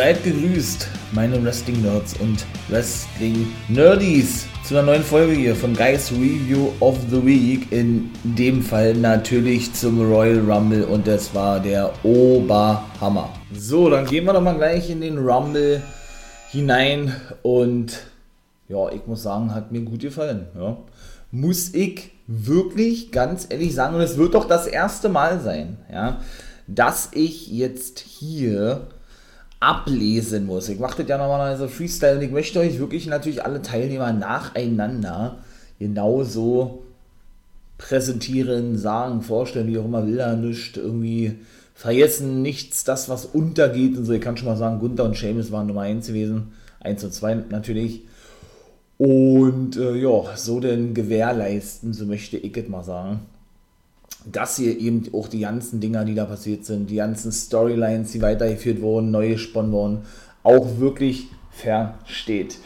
Seid 0.00 0.24
gegrüßt, 0.24 0.88
meine 1.12 1.44
Wrestling-Nerds 1.44 2.14
und 2.20 2.46
Wrestling-Nerdies, 2.70 4.46
zu 4.64 4.78
einer 4.78 4.86
neuen 4.86 5.02
Folge 5.02 5.34
hier 5.34 5.54
von 5.54 5.76
Guys 5.76 6.10
Review 6.10 6.70
of 6.80 6.96
the 7.10 7.22
Week. 7.22 7.70
In 7.70 8.10
dem 8.24 8.62
Fall 8.62 8.94
natürlich 8.94 9.74
zum 9.74 10.00
Royal 10.00 10.38
Rumble 10.50 10.84
und 10.84 11.06
das 11.06 11.34
war 11.34 11.60
der 11.60 11.92
Oberhammer. 12.02 13.28
So, 13.52 13.90
dann 13.90 14.06
gehen 14.06 14.24
wir 14.24 14.32
doch 14.32 14.40
mal 14.40 14.56
gleich 14.56 14.88
in 14.88 15.02
den 15.02 15.18
Rumble 15.18 15.82
hinein 16.50 17.14
und 17.42 17.98
ja, 18.68 18.88
ich 18.92 19.06
muss 19.06 19.24
sagen, 19.24 19.54
hat 19.54 19.70
mir 19.70 19.82
gut 19.82 20.00
gefallen. 20.00 20.46
Ja. 20.58 20.78
Muss 21.30 21.74
ich 21.74 22.12
wirklich 22.26 23.12
ganz 23.12 23.48
ehrlich 23.50 23.74
sagen, 23.74 23.96
und 23.96 24.00
es 24.00 24.16
wird 24.16 24.32
doch 24.32 24.48
das 24.48 24.66
erste 24.66 25.10
Mal 25.10 25.40
sein, 25.40 25.76
ja, 25.92 26.20
dass 26.66 27.10
ich 27.12 27.48
jetzt 27.48 27.98
hier 27.98 28.86
ablesen 29.60 30.46
muss. 30.46 30.68
Ich 30.70 30.78
mache 30.78 31.02
das 31.02 31.08
ja 31.08 31.18
normalerweise 31.18 31.68
Freestyle 31.68 32.16
und 32.16 32.22
ich 32.22 32.30
möchte 32.30 32.60
euch 32.60 32.78
wirklich 32.78 33.06
natürlich 33.06 33.44
alle 33.44 33.60
Teilnehmer 33.60 34.12
nacheinander 34.12 35.38
genauso 35.78 36.82
präsentieren, 37.76 38.76
sagen, 38.78 39.22
vorstellen, 39.22 39.68
wie 39.68 39.78
auch 39.78 39.84
immer 39.84 40.06
will 40.06 40.18
er 40.18 40.36
nicht 40.36 40.76
irgendwie 40.76 41.36
vergessen, 41.74 42.42
nichts, 42.42 42.84
das 42.84 43.08
was 43.08 43.26
untergeht 43.26 43.96
und 43.96 44.04
so. 44.04 44.12
Ich 44.12 44.20
kann 44.20 44.36
schon 44.36 44.48
mal 44.48 44.56
sagen, 44.56 44.80
Gunther 44.80 45.04
und 45.04 45.16
Seamus 45.16 45.52
waren 45.52 45.66
Nummer 45.66 45.82
1 45.82 46.08
gewesen, 46.08 46.52
1 46.80 47.04
und 47.04 47.14
2 47.14 47.34
natürlich. 47.50 48.02
Und 48.98 49.76
äh, 49.76 49.94
ja, 49.96 50.36
so 50.36 50.60
denn 50.60 50.92
gewährleisten, 50.92 51.94
so 51.94 52.04
möchte 52.04 52.36
ich 52.36 52.54
es 52.56 52.68
mal 52.68 52.82
sagen 52.82 53.20
dass 54.24 54.56
hier 54.56 54.78
eben 54.78 55.04
auch 55.12 55.28
die 55.28 55.40
ganzen 55.40 55.80
Dinger, 55.80 56.04
die 56.04 56.14
da 56.14 56.24
passiert 56.24 56.64
sind, 56.64 56.90
die 56.90 56.96
ganzen 56.96 57.32
Storylines, 57.32 58.12
die 58.12 58.22
weitergeführt 58.22 58.80
wurden, 58.80 59.10
neu 59.10 59.30
gesponnen 59.30 59.72
wurden, 59.72 59.98
auch 60.42 60.78
wirklich 60.78 61.28
versteht. 61.50 62.58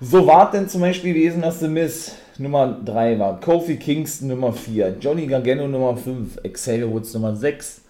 So 0.00 0.26
war 0.26 0.50
denn 0.50 0.68
zum 0.68 0.82
Beispiel 0.82 1.14
gewesen, 1.14 1.42
dass 1.42 1.60
The 1.60 1.68
Miss 1.68 2.12
Nummer 2.38 2.80
3 2.84 3.18
war, 3.18 3.40
Kofi 3.40 3.76
Kingston 3.76 4.28
Nummer 4.28 4.52
4, 4.52 4.96
Johnny 5.00 5.26
Gargano 5.26 5.66
Nummer 5.66 5.96
5, 5.96 6.42
Xavier 6.52 6.90
Woods 6.90 7.14
Nummer 7.14 7.34
6, 7.34 7.80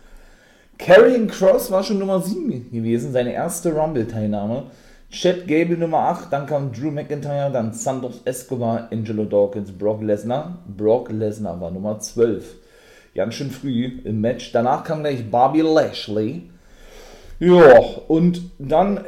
Karrion 0.79 1.27
Cross 1.27 1.71
war 1.71 1.83
schon 1.83 1.99
Nummer 1.99 2.21
7 2.21 2.71
gewesen, 2.71 3.13
seine 3.13 3.33
erste 3.33 3.75
Rumble-Teilnahme. 3.75 4.65
Chad 5.11 5.47
Gable 5.47 5.79
Nummer 5.79 5.99
8, 5.99 6.33
dann 6.33 6.47
kam 6.47 6.73
Drew 6.73 6.91
McIntyre, 6.91 7.51
dann 7.51 7.73
Santos 7.73 8.21
Escobar, 8.25 8.89
Angelo 8.91 9.25
Dawkins, 9.25 9.73
Brock 9.73 10.03
Lesnar. 10.03 10.59
Brock 10.77 11.11
Lesnar 11.11 11.59
war 11.61 11.71
Nummer 11.71 11.99
12 11.99 12.66
ganz 13.17 13.35
schön 13.35 13.51
früh 13.51 14.01
im 14.05 14.21
Match. 14.21 14.53
Danach 14.53 14.85
kam 14.85 15.01
gleich 15.01 15.29
Bobby 15.29 15.63
Lashley. 15.63 16.43
Ja, 17.41 17.81
und 18.09 18.43
dann 18.59 19.01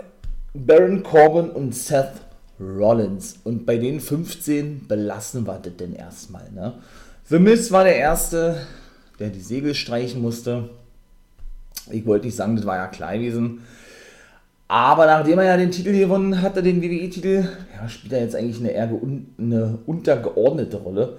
Baron 0.55 1.03
Corbin 1.03 1.51
und 1.51 1.75
Seth 1.75 2.15
Rollins. 2.61 3.39
Und 3.45 3.65
bei 3.65 3.77
den 3.79 4.01
15 4.01 4.89
belassen 4.89 5.47
wir 5.47 5.61
das 5.63 5.77
denn 5.77 5.95
erstmal. 5.95 6.51
Ne? 6.51 6.75
The 7.27 7.39
Miz 7.39 7.71
war 7.71 7.85
der 7.85 7.97
Erste, 7.97 8.57
der 9.19 9.29
die 9.29 9.41
Segel 9.41 9.75
streichen 9.75 10.21
musste. 10.21 10.71
Ich 11.91 12.05
wollte 12.07 12.27
nicht 12.27 12.37
sagen, 12.37 12.57
das 12.57 12.67
war 12.67 12.77
ja 12.77 12.89
klar 12.89 13.15
gewesen. 13.15 13.61
Aber 14.67 15.07
nachdem 15.07 15.39
er 15.39 15.45
ja 15.45 15.57
den 15.57 15.71
Titel 15.71 15.93
gewonnen 15.93 16.43
hatte, 16.43 16.63
den 16.63 16.83
WWE-Titel, 16.83 17.49
ja, 17.75 17.89
spielt 17.89 18.13
er 18.13 18.21
jetzt 18.21 18.37
eigentlich 18.37 18.61
eine 18.61 18.71
eher 18.71 18.91
eine 19.39 19.79
untergeordnete 19.87 20.77
Rolle. 20.77 21.19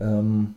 Ähm, 0.00 0.54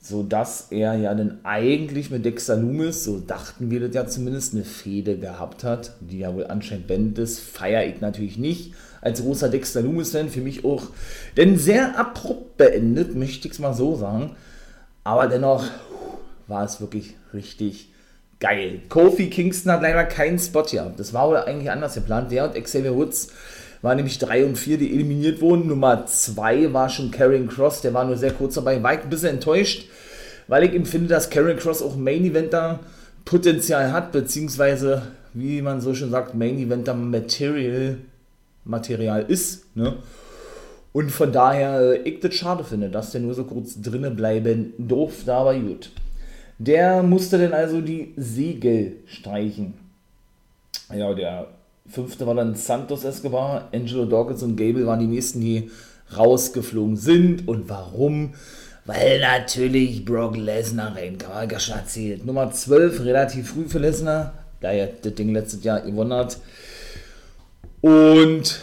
so 0.00 0.22
dass 0.22 0.68
er 0.70 0.94
ja 0.94 1.14
dann 1.14 1.40
eigentlich 1.44 2.10
mit 2.10 2.24
Dexter 2.24 2.56
Loomis, 2.56 3.04
so 3.04 3.20
dachten 3.20 3.70
wir 3.70 3.80
das 3.80 3.94
ja 3.94 4.06
zumindest, 4.06 4.54
eine 4.54 4.64
Fehde 4.64 5.18
gehabt 5.18 5.62
hat, 5.62 5.92
die 6.00 6.20
ja 6.20 6.34
wohl 6.34 6.46
anscheinend 6.46 6.86
beendet 6.86 7.18
ist, 7.18 7.40
feiere 7.40 7.86
ich 7.86 8.00
natürlich 8.00 8.38
nicht. 8.38 8.72
Als 9.02 9.22
großer 9.22 9.48
Dexter 9.48 9.82
Loomis-Fan 9.82 10.28
für 10.30 10.40
mich 10.40 10.64
auch, 10.64 10.84
denn 11.36 11.58
sehr 11.58 11.98
abrupt 11.98 12.56
beendet, 12.56 13.14
möchte 13.14 13.46
ich 13.48 13.54
es 13.54 13.58
mal 13.58 13.74
so 13.74 13.96
sagen. 13.96 14.36
Aber 15.04 15.26
dennoch 15.26 15.64
war 16.46 16.64
es 16.64 16.80
wirklich 16.80 17.14
richtig 17.32 17.92
geil. 18.40 18.80
Kofi 18.88 19.28
Kingston 19.28 19.72
hat 19.72 19.82
leider 19.82 20.04
keinen 20.04 20.38
Spot 20.38 20.62
gehabt. 20.62 20.98
Das 20.98 21.12
war 21.12 21.28
wohl 21.28 21.36
eigentlich 21.36 21.70
anders 21.70 21.94
geplant. 21.94 22.30
Der 22.30 22.44
und 22.44 22.62
Xavier 22.62 22.94
Woods 22.94 23.32
waren 23.82 23.96
nämlich 23.96 24.18
3 24.18 24.44
und 24.44 24.56
4, 24.56 24.78
die 24.78 24.92
eliminiert 24.92 25.40
wurden. 25.40 25.66
Nummer 25.66 26.06
2 26.06 26.72
war 26.72 26.88
schon 26.88 27.10
Karen 27.10 27.48
Cross, 27.48 27.80
der 27.80 27.94
war 27.94 28.04
nur 28.04 28.16
sehr 28.16 28.32
kurz 28.32 28.54
dabei. 28.54 28.82
War 28.82 28.94
ich 28.94 29.00
ein 29.00 29.10
bisschen 29.10 29.30
enttäuscht, 29.30 29.88
weil 30.48 30.64
ich 30.64 30.74
empfinde, 30.74 31.08
dass 31.08 31.30
Karen 31.30 31.56
Cross 31.56 31.82
auch 31.82 31.96
Main 31.96 32.24
Eventer 32.24 32.80
Potenzial 33.24 33.92
hat, 33.92 34.12
beziehungsweise, 34.12 35.02
wie 35.32 35.62
man 35.62 35.80
so 35.80 35.94
schön 35.94 36.10
sagt, 36.10 36.34
Main 36.34 36.58
Eventer 36.58 36.94
Material, 36.94 37.98
Material 38.64 39.24
ist. 39.28 39.64
Ne? 39.76 39.96
Und 40.92 41.10
von 41.10 41.32
daher 41.32 41.80
äh, 41.92 42.08
ich 42.08 42.20
das 42.20 42.34
schade 42.34 42.64
finde, 42.64 42.88
dass 42.88 43.12
der 43.12 43.20
nur 43.20 43.34
so 43.34 43.44
kurz 43.44 43.80
drinnen 43.80 44.16
bleiben 44.16 44.72
durfte, 44.78 45.32
aber 45.32 45.54
gut. 45.54 45.90
Der 46.58 47.02
musste 47.02 47.38
dann 47.38 47.54
also 47.54 47.80
die 47.80 48.12
Segel 48.16 48.96
streichen. 49.06 49.74
Ja, 50.92 51.14
der 51.14 51.46
Fünfte 51.90 52.26
war 52.26 52.34
dann 52.34 52.54
Santos 52.54 53.04
Escobar, 53.04 53.68
Angelo 53.72 54.04
Dawkins 54.04 54.42
und 54.42 54.56
Gable 54.56 54.86
waren 54.86 55.00
die 55.00 55.06
nächsten, 55.06 55.40
die 55.40 55.70
rausgeflogen 56.16 56.96
sind. 56.96 57.48
Und 57.48 57.68
warum? 57.68 58.34
Weil 58.84 59.20
natürlich 59.20 60.04
Brock 60.04 60.36
Lesnar 60.36 60.96
ich 60.96 61.60
schon 61.60 61.76
erzählt. 61.76 62.24
Nummer 62.24 62.50
12, 62.50 63.04
relativ 63.04 63.50
früh 63.50 63.68
für 63.68 63.78
Lesnar, 63.78 64.34
da 64.60 64.70
er 64.70 64.88
das 65.02 65.14
Ding 65.14 65.32
letztes 65.32 65.64
Jahr 65.64 65.80
gewonnen 65.80 66.12
hat. 66.12 66.38
Und 67.80 68.60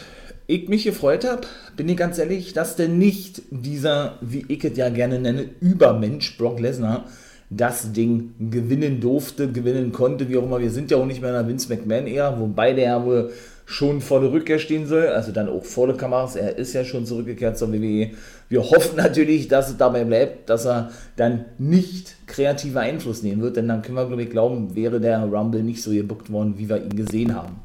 ich 0.48 0.70
mich 0.70 0.86
gefreut 0.86 1.26
habe, 1.26 1.42
bin 1.76 1.90
ich 1.90 1.98
ganz 1.98 2.18
ehrlich, 2.18 2.54
dass 2.54 2.78
der 2.78 2.88
nicht 2.88 3.42
dieser, 3.52 4.18
wie 4.22 4.46
ich 4.48 4.64
es 4.64 4.78
ja 4.78 4.90
gerne 4.90 5.20
nenne, 5.20 5.50
Übermensch 5.60 6.38
Brock 6.38 6.60
Lesnar 6.60 7.06
das 7.50 7.94
Ding 7.94 8.34
gewinnen 8.52 9.00
durfte, 9.00 9.52
gewinnen 9.52 9.92
konnte, 9.92 10.28
wie 10.28 10.38
auch 10.38 10.44
immer. 10.44 10.60
Wir 10.60 10.72
sind 10.72 10.92
ja 10.92 10.98
auch 10.98 11.06
nicht 11.06 11.22
mehr 11.22 11.30
in 11.30 11.36
der 11.36 11.48
Vince 11.48 11.70
McMahon-Ära, 11.70 12.40
wobei 12.40 12.74
der 12.74 12.86
ja 12.86 13.06
wohl 13.06 13.32
schon 13.66 14.00
vor 14.00 14.22
der 14.22 14.32
Rückkehr 14.32 14.60
stehen 14.60 14.88
soll, 14.88 15.08
also 15.08 15.34
dann 15.34 15.50
auch 15.50 15.66
vor 15.66 15.88
der 15.88 15.98
Kameras. 15.98 16.38
Er 16.38 16.58
ist 16.58 16.74
ja 16.74 16.86
schon 16.86 17.06
zurückgekehrt 17.06 17.58
zur 17.58 17.72
WWE. 17.74 18.12
Wir 18.50 18.62
hoffen 18.62 18.96
natürlich, 18.96 19.50
dass 19.50 19.70
es 19.70 19.78
dabei 19.78 20.06
bleibt, 20.06 20.50
dass 20.50 20.66
er 20.66 20.92
dann 21.18 21.46
nicht 21.58 22.16
kreativer 22.28 22.80
Einfluss 22.80 23.24
nehmen 23.24 23.42
wird, 23.42 23.58
denn 23.58 23.68
dann 23.68 23.82
können 23.82 23.98
wir, 23.98 24.06
glaube 24.06 24.24
ich, 24.24 24.30
glauben, 24.30 24.76
wäre 24.76 25.02
der 25.02 25.24
Rumble 25.24 25.64
nicht 25.64 25.84
so 25.84 25.92
gebuckt 25.92 26.32
worden, 26.32 26.56
wie 26.58 26.70
wir 26.70 26.82
ihn 26.82 26.96
gesehen 26.96 27.36
haben. 27.36 27.60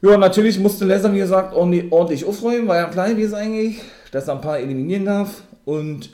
Ja, 0.00 0.16
natürlich 0.16 0.58
musste 0.60 0.84
Lesnar, 0.84 1.14
wie 1.14 1.18
gesagt, 1.18 1.54
ordentlich 1.54 2.24
aufräumen, 2.24 2.68
war 2.68 2.76
ja 2.76 2.88
klar 2.88 3.08
gewesen 3.08 3.34
eigentlich, 3.34 3.80
dass 4.12 4.28
er 4.28 4.34
ein 4.34 4.42
paar 4.42 4.58
eliminieren 4.58 5.06
darf 5.06 5.42
und 5.64 6.10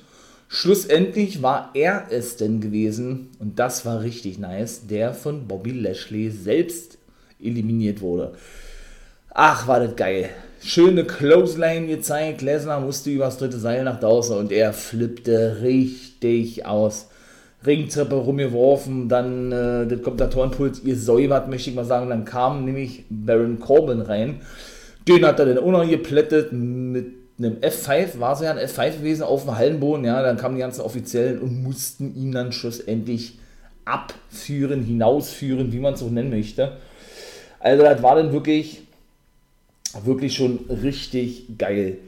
Schlussendlich 0.52 1.42
war 1.42 1.70
er 1.74 2.06
es 2.10 2.36
denn 2.36 2.60
gewesen, 2.60 3.28
und 3.38 3.60
das 3.60 3.86
war 3.86 4.02
richtig 4.02 4.40
nice, 4.40 4.88
der 4.88 5.14
von 5.14 5.46
Bobby 5.46 5.70
Lashley 5.70 6.28
selbst 6.28 6.98
eliminiert 7.40 8.00
wurde. 8.00 8.32
Ach, 9.32 9.68
war 9.68 9.78
das 9.78 9.94
geil. 9.94 10.28
Schöne 10.60 11.04
Clothesline 11.04 11.86
gezeigt. 11.86 12.42
Lesnar 12.42 12.80
musste 12.80 13.10
übers 13.10 13.38
dritte 13.38 13.60
Seil 13.60 13.84
nach 13.84 14.00
draußen 14.00 14.36
und 14.36 14.50
er 14.50 14.72
flippte 14.72 15.58
richtig 15.62 16.66
aus. 16.66 17.06
Ringtreppe 17.64 18.16
rumgeworfen, 18.16 19.08
dann 19.08 19.52
äh, 19.52 19.86
das 19.86 20.02
Kommentatorenpult 20.02 20.84
gesäubert, 20.84 21.48
möchte 21.48 21.70
ich 21.70 21.76
mal 21.76 21.84
sagen. 21.84 22.10
Dann 22.10 22.24
kam 22.24 22.64
nämlich 22.64 23.04
Baron 23.08 23.60
Corbin 23.60 24.00
rein. 24.00 24.40
Den 25.06 25.24
hat 25.24 25.38
er 25.38 25.46
dann 25.46 25.58
auch 25.58 25.70
noch 25.70 25.88
geplättet 25.88 26.52
mit 26.52 27.19
einem 27.44 27.56
F5, 27.58 28.18
war 28.18 28.34
es 28.34 28.40
ja 28.40 28.50
ein 28.50 28.58
F5 28.58 28.98
gewesen 28.98 29.22
auf 29.22 29.44
dem 29.44 29.56
Hallenboden, 29.56 30.04
ja, 30.04 30.22
dann 30.22 30.36
kamen 30.36 30.56
die 30.56 30.60
ganzen 30.60 30.82
Offiziellen 30.82 31.38
und 31.40 31.62
mussten 31.62 32.14
ihn 32.14 32.32
dann 32.32 32.52
schlussendlich 32.52 33.38
abführen, 33.84 34.82
hinausführen, 34.82 35.72
wie 35.72 35.80
man 35.80 35.94
es 35.94 36.00
so 36.00 36.08
nennen 36.08 36.30
möchte. 36.30 36.76
Also 37.58 37.82
das 37.82 38.02
war 38.02 38.16
dann 38.16 38.32
wirklich, 38.32 38.82
wirklich 40.04 40.34
schon 40.34 40.60
richtig 40.68 41.58
geil. 41.58 41.98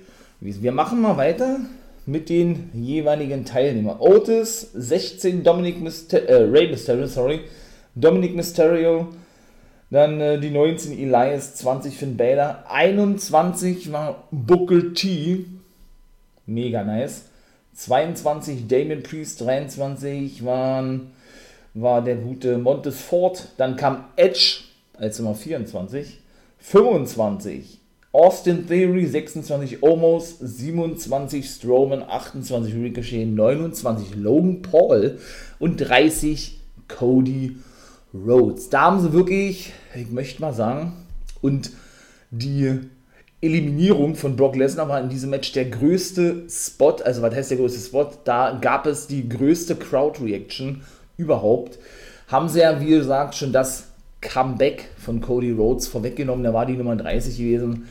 Wir 0.40 0.72
machen 0.72 1.00
mal 1.00 1.16
weiter 1.16 1.60
mit 2.06 2.28
den 2.28 2.70
jeweiligen 2.74 3.44
Teilnehmern. 3.44 3.96
Otis, 4.00 4.70
16 4.74 5.44
Dominic 5.44 5.80
Mysterio, 5.80 6.26
äh, 6.26 6.44
Ray 6.50 6.68
Mysterio, 6.68 7.06
sorry, 7.06 7.40
Dominic 7.94 8.34
Mysterio, 8.34 9.08
dann 9.92 10.20
äh, 10.20 10.40
die 10.40 10.50
19 10.50 10.98
Elias, 10.98 11.54
20 11.56 11.96
Finn 11.96 12.16
Balor, 12.16 12.64
21 12.68 13.92
war 13.92 14.24
Booker 14.30 14.94
T, 14.94 15.44
mega 16.46 16.82
nice. 16.82 17.26
22 17.74 18.66
Damien 18.66 19.02
Priest, 19.02 19.42
23 19.42 20.44
waren, 20.44 21.12
war 21.74 22.02
der 22.02 22.16
gute 22.16 22.58
Montes 22.58 23.00
Ford, 23.00 23.48
dann 23.58 23.76
kam 23.76 24.04
Edge 24.16 24.60
als 24.98 25.18
Nummer 25.18 25.34
24, 25.34 26.18
25 26.58 27.78
Austin 28.12 28.66
Theory, 28.66 29.06
26 29.06 29.82
Omos, 29.82 30.38
27 30.38 31.46
Strowman, 31.46 32.02
28 32.02 32.74
Ricochet, 32.74 33.26
29 33.26 34.16
Logan 34.16 34.62
Paul 34.62 35.18
und 35.58 35.76
30 35.78 36.60
Cody 36.88 37.56
Rhodes. 38.14 38.68
Da 38.68 38.82
haben 38.82 39.00
sie 39.00 39.14
wirklich, 39.14 39.72
ich 39.94 40.10
möchte 40.10 40.40
mal 40.40 40.52
sagen, 40.52 40.92
und 41.40 41.70
die 42.30 42.80
Eliminierung 43.40 44.14
von 44.14 44.36
Brock 44.36 44.56
Lesnar 44.56 44.88
war 44.88 45.00
in 45.00 45.08
diesem 45.08 45.30
Match 45.30 45.52
der 45.52 45.64
größte 45.64 46.44
Spot, 46.48 46.96
also 47.04 47.22
was 47.22 47.34
heißt 47.34 47.50
der 47.50 47.58
größte 47.58 47.80
Spot? 47.80 48.10
Da 48.24 48.58
gab 48.60 48.86
es 48.86 49.08
die 49.08 49.28
größte 49.28 49.74
Crowd-Reaction 49.74 50.82
überhaupt. 51.16 51.78
Haben 52.28 52.48
sie 52.48 52.60
ja, 52.60 52.80
wie 52.80 52.90
gesagt, 52.90 53.34
schon 53.34 53.52
das 53.52 53.88
Comeback 54.20 54.88
von 54.96 55.20
Cody 55.20 55.50
Rhodes 55.50 55.88
vorweggenommen, 55.88 56.44
da 56.44 56.54
war 56.54 56.66
die 56.66 56.76
Nummer 56.76 56.96
30 56.96 57.36
gewesen. 57.36 57.88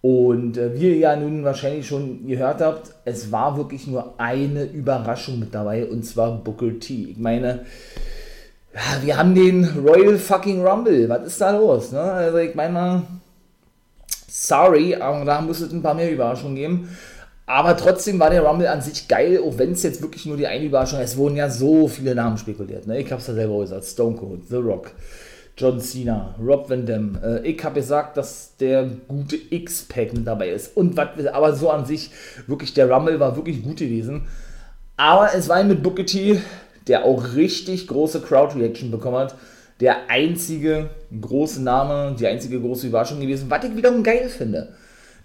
Und 0.00 0.58
äh, 0.58 0.74
wie 0.74 0.88
ihr 0.88 0.96
ja 0.96 1.16
nun 1.16 1.44
wahrscheinlich 1.44 1.86
schon 1.86 2.26
gehört 2.26 2.60
habt, 2.60 2.94
es 3.04 3.30
war 3.30 3.56
wirklich 3.56 3.86
nur 3.86 4.14
eine 4.18 4.64
Überraschung 4.64 5.38
mit 5.38 5.54
dabei 5.54 5.86
und 5.86 6.04
zwar 6.04 6.32
Booker 6.32 6.78
T. 6.78 7.10
Ich 7.10 7.18
meine, 7.18 7.64
ja, 8.74 9.02
wir 9.02 9.16
haben 9.16 9.34
den 9.34 9.64
Royal 9.86 10.18
fucking 10.18 10.66
Rumble. 10.66 11.08
Was 11.08 11.26
ist 11.26 11.40
da 11.40 11.56
los? 11.56 11.92
Ne? 11.92 12.00
Also 12.00 12.38
ich 12.38 12.54
meine, 12.56 13.02
sorry, 14.26 14.96
aber 14.96 15.24
da 15.24 15.40
muss 15.40 15.60
es 15.60 15.72
ein 15.72 15.82
paar 15.82 15.94
mehr 15.94 16.10
Überraschungen 16.10 16.56
geben. 16.56 16.88
Aber 17.46 17.76
trotzdem 17.76 18.18
war 18.18 18.30
der 18.30 18.42
Rumble 18.42 18.66
an 18.66 18.80
sich 18.80 19.06
geil, 19.06 19.38
auch 19.38 19.58
wenn 19.58 19.72
es 19.72 19.82
jetzt 19.82 20.02
wirklich 20.02 20.26
nur 20.26 20.36
die 20.36 20.46
eine 20.46 20.64
Überraschung 20.64 20.98
ist. 21.00 21.12
Es 21.12 21.16
wurden 21.16 21.36
ja 21.36 21.48
so 21.50 21.86
viele 21.86 22.14
Namen 22.14 22.36
spekuliert. 22.36 22.86
Ne? 22.86 23.00
Ich 23.00 23.12
habe 23.12 23.20
es 23.20 23.28
ja 23.28 23.34
selber 23.34 23.60
gesagt. 23.60 23.84
Stone 23.84 24.16
Cold, 24.16 24.48
The 24.48 24.56
Rock, 24.56 24.90
John 25.56 25.78
Cena, 25.78 26.34
Rob 26.42 26.68
Van 26.68 26.84
Dam. 26.84 27.18
Äh, 27.22 27.46
ich 27.46 27.62
habe 27.62 27.76
gesagt, 27.76 28.16
dass 28.16 28.56
der 28.56 28.88
gute 29.06 29.36
X-Pack 29.36 30.14
mit 30.14 30.26
dabei 30.26 30.48
ist. 30.48 30.76
Und 30.76 30.96
was, 30.96 31.26
aber 31.32 31.54
so 31.54 31.70
an 31.70 31.84
sich, 31.84 32.10
wirklich, 32.48 32.74
der 32.74 32.90
Rumble 32.90 33.20
war 33.20 33.36
wirklich 33.36 33.62
gut 33.62 33.76
gewesen. 33.76 34.22
Aber 34.96 35.34
es 35.34 35.48
war 35.48 35.62
mit 35.64 35.82
Booker 35.82 36.06
T 36.06 36.40
der 36.88 37.04
auch 37.04 37.34
richtig 37.34 37.86
große 37.86 38.20
Crowd-Reaction 38.20 38.90
bekommen 38.90 39.18
hat. 39.18 39.34
Der 39.80 40.08
einzige 40.08 40.90
große 41.20 41.62
Name, 41.62 42.14
die 42.18 42.26
einzige 42.26 42.60
große 42.60 42.86
Überraschung 42.86 43.20
gewesen, 43.20 43.50
was 43.50 43.64
ich 43.64 43.76
wiederum 43.76 44.02
geil 44.02 44.28
finde. 44.28 44.74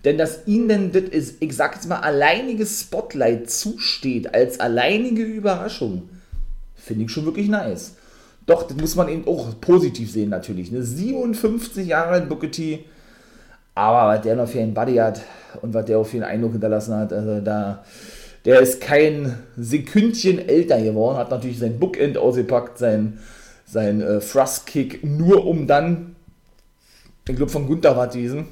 Denn 0.05 0.17
dass 0.17 0.47
ihnen 0.47 0.91
das 0.91 1.03
ist, 1.03 1.41
ich 1.41 1.55
sag 1.55 1.75
jetzt 1.75 1.87
mal, 1.87 1.99
alleiniges 1.99 2.81
Spotlight 2.81 3.49
zusteht, 3.49 4.33
als 4.33 4.59
alleinige 4.59 5.23
Überraschung, 5.23 6.09
finde 6.75 7.05
ich 7.05 7.11
schon 7.11 7.25
wirklich 7.25 7.49
nice. 7.49 7.95
Doch, 8.45 8.63
das 8.63 8.77
muss 8.77 8.95
man 8.95 9.09
eben 9.09 9.27
auch 9.27 9.59
positiv 9.61 10.11
sehen 10.11 10.29
natürlich. 10.29 10.71
Ne? 10.71 10.81
57 10.81 11.85
Jahre 11.85 12.13
alt 12.13 12.29
Booker 12.29 12.49
T, 12.49 12.85
aber 13.75 14.15
was 14.15 14.21
der 14.21 14.35
noch 14.35 14.47
für 14.47 14.59
einen 14.59 14.73
Buddy 14.73 14.95
hat 14.95 15.21
und 15.61 15.73
was 15.73 15.85
der 15.85 15.99
auch 15.99 16.05
für 16.05 16.17
einen 16.17 16.23
Eindruck 16.23 16.53
hinterlassen 16.53 16.95
hat, 16.95 17.13
also 17.13 17.41
da 17.41 17.83
der 18.45 18.59
ist 18.59 18.81
kein 18.81 19.37
Sekündchen 19.57 20.47
älter 20.47 20.81
geworden, 20.81 21.17
hat 21.17 21.31
natürlich 21.31 21.59
sein 21.59 21.79
Bookend 21.79 22.17
ausgepackt, 22.17 22.77
sein, 22.77 23.19
sein 23.65 24.01
äh, 24.01 24.19
Thrust-Kick, 24.19 25.03
nur 25.03 25.45
um 25.45 25.67
dann, 25.67 26.15
ich 27.27 27.35
glaube 27.35 27.51
von 27.51 27.67
Gunther 27.67 27.95
war 27.97 28.07
diesen, 28.07 28.47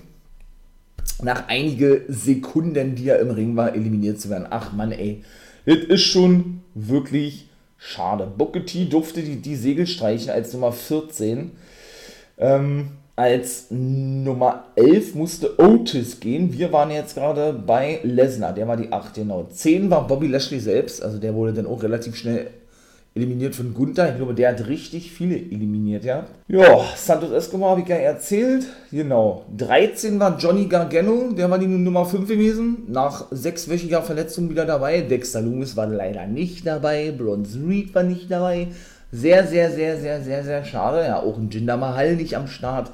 nach 1.21 1.47
einige 1.47 2.03
Sekunden, 2.07 2.95
die 2.95 3.09
er 3.09 3.19
im 3.19 3.31
Ring 3.31 3.55
war, 3.55 3.73
eliminiert 3.73 4.19
zu 4.19 4.29
werden. 4.29 4.47
Ach 4.49 4.73
man, 4.73 4.91
ey, 4.91 5.23
das 5.65 5.77
ist 5.77 6.03
schon 6.03 6.61
wirklich 6.75 7.47
schade. 7.77 8.31
Booker 8.37 8.65
T 8.65 8.85
durfte 8.85 9.21
die, 9.21 9.37
die 9.37 9.55
Segel 9.55 9.87
streichen 9.87 10.29
als 10.29 10.53
Nummer 10.53 10.71
14. 10.71 11.51
Ähm, 12.37 12.91
als 13.17 13.65
Nummer 13.71 14.65
11 14.75 15.15
musste 15.15 15.59
Otis 15.59 16.19
gehen. 16.19 16.53
Wir 16.53 16.71
waren 16.71 16.91
jetzt 16.91 17.15
gerade 17.15 17.51
bei 17.51 17.99
Lesnar, 18.03 18.53
der 18.53 18.67
war 18.67 18.77
die 18.77 18.93
8, 18.93 19.15
genau. 19.15 19.47
10 19.49 19.89
war 19.89 20.07
Bobby 20.07 20.27
Lashley 20.27 20.59
selbst, 20.59 21.03
also 21.03 21.17
der 21.17 21.33
wurde 21.33 21.53
dann 21.53 21.65
auch 21.65 21.81
relativ 21.81 22.15
schnell 22.15 22.51
eliminiert 23.15 23.55
von 23.55 23.73
Gunther. 23.73 24.11
Ich 24.11 24.17
glaube, 24.17 24.35
der 24.35 24.49
hat 24.49 24.67
richtig 24.67 25.11
viele 25.11 25.35
eliminiert, 25.35 26.03
ja. 26.03 26.27
Ja, 26.47 26.79
Santos 26.95 27.31
Escobar 27.31 27.71
habe 27.71 27.81
ich 27.81 27.87
ja 27.87 27.95
erzählt. 27.95 28.65
Genau. 28.91 29.45
13 29.57 30.19
war 30.19 30.37
Johnny 30.37 30.65
Gargano, 30.65 31.31
der 31.31 31.49
war 31.49 31.57
die 31.57 31.65
Nummer 31.65 32.05
5 32.05 32.29
gewesen. 32.29 32.83
Nach 32.87 33.25
sechswöchiger 33.31 34.03
Verletzung 34.03 34.51
wieder 34.51 34.65
dabei. 34.65 35.01
Dexter 35.01 35.41
Loomis 35.41 35.75
war 35.75 35.87
leider 35.87 36.27
nicht 36.27 36.67
dabei. 36.67 37.11
Bronze 37.11 37.59
Reed 37.67 37.95
war 37.95 38.03
nicht 38.03 38.29
dabei. 38.29 38.67
Sehr, 39.11 39.47
sehr, 39.47 39.71
sehr, 39.71 39.99
sehr, 39.99 40.21
sehr, 40.21 40.43
sehr 40.43 40.65
schade. 40.65 41.05
Ja, 41.05 41.21
auch 41.21 41.37
ein 41.37 41.49
Jinder 41.49 41.77
Mahal 41.77 42.15
nicht 42.15 42.35
am 42.35 42.47
Start. 42.47 42.91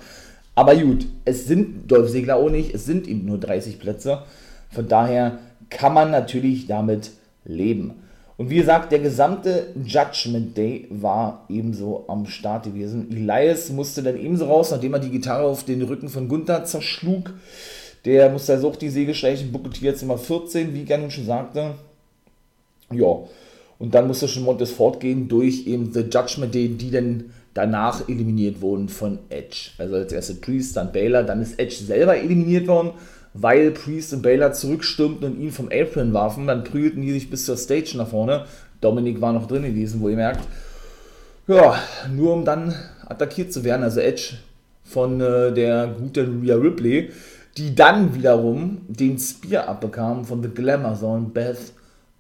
Aber 0.56 0.76
gut, 0.76 1.08
es 1.26 1.48
sind 1.48 1.92
Dolph 1.92 2.10
Segler 2.10 2.36
auch 2.36 2.50
nicht, 2.50 2.76
es 2.76 2.86
sind 2.86 3.08
eben 3.08 3.26
nur 3.26 3.40
30 3.40 3.80
Plätze. 3.80 4.24
Von 4.70 4.88
daher 4.88 5.40
kann 5.70 5.94
man 5.94 6.12
natürlich 6.12 6.68
damit 6.68 7.12
leben. 7.46 7.96
Und 8.38 8.50
wie 8.50 8.58
gesagt, 8.58 8.92
der 8.92 9.00
gesamte 9.00 9.68
Judgment 9.84 10.58
Day 10.58 10.88
war 10.90 11.46
ebenso 11.50 12.06
am 12.08 12.26
Start 12.26 12.66
gewesen. 12.66 13.08
Elias 13.12 13.70
musste 13.70 14.02
dann 14.02 14.18
ebenso 14.18 14.46
raus, 14.46 14.72
nachdem 14.72 14.94
er 14.94 15.00
die 15.00 15.12
Gitarre 15.12 15.46
auf 15.46 15.64
den 15.64 15.82
Rücken 15.84 16.10
von 16.10 16.28
Gunther 16.28 16.66
zerschlug. 16.66 17.32
Der 18.06 18.30
musste 18.30 18.54
also 18.54 18.70
auch 18.70 18.76
die 18.76 18.90
Säge 18.90 19.14
streichen. 19.14 19.52
Booker 19.52 19.70
jetzt 19.80 20.04
immer 20.04 20.18
14, 20.18 20.74
wie 20.74 20.98
nun 20.98 21.12
schon 21.12 21.26
sagte. 21.26 21.76
Ja, 22.92 23.20
und 23.80 23.96
dann 23.96 24.08
musste 24.08 24.28
schon 24.28 24.44
Montes 24.44 24.72
fortgehen 24.72 25.28
durch 25.28 25.68
eben 25.68 25.92
The 25.92 26.02
Judgment 26.02 26.54
Day, 26.54 26.70
die 26.70 26.92
dann 26.92 27.26
danach 27.54 28.08
eliminiert 28.08 28.62
wurden 28.62 28.90
von 28.90 29.20
Edge. 29.30 29.72
Also 29.78 29.96
als 29.96 30.14
erste 30.14 30.36
Priest, 30.36 30.78
dann 30.78 30.92
Baylor, 30.92 31.24
dann 31.24 31.42
ist 31.42 31.60
Edge 31.60 31.76
selber 31.76 32.18
eliminiert 32.18 32.68
worden, 32.68 32.92
weil 33.34 33.72
Priest 33.72 34.14
und 34.14 34.22
Baylor 34.22 34.54
zurückstürmten 34.54 35.34
und 35.34 35.40
ihn 35.40 35.52
vom 35.52 35.70
Apron 35.72 36.14
warfen. 36.14 36.48
Dann 36.48 36.64
prügelten 36.64 37.02
die 37.02 37.12
sich 37.12 37.30
bis 37.30 37.46
zur 37.46 37.58
Stage 37.58 37.94
nach 37.96 38.08
vorne. 38.08 38.46
Dominik 38.82 39.22
war 39.22 39.34
noch 39.34 39.48
drin 39.48 39.64
gewesen, 39.64 40.02
wo 40.02 40.10
ihr 40.10 40.16
merkt. 40.16 40.42
Ja, 41.48 41.76
nur 42.12 42.34
um 42.34 42.46
dann 42.46 42.74
attackiert 43.06 43.52
zu 43.52 43.64
werden. 43.64 43.84
Also 43.84 44.00
Edge 44.00 44.36
von 44.84 45.20
äh, 45.22 45.52
der 45.54 45.88
guten 46.00 46.42
Rhea 46.42 46.56
Ripley, 46.56 47.12
die 47.58 47.76
dann 47.76 48.14
wiederum 48.16 48.82
den 48.88 49.18
Spear 49.20 49.68
abbekam 49.68 50.26
von 50.26 50.42
The 50.42 50.50
Glamour 50.50 50.96
Zone 50.96 51.28
Beth 51.34 51.74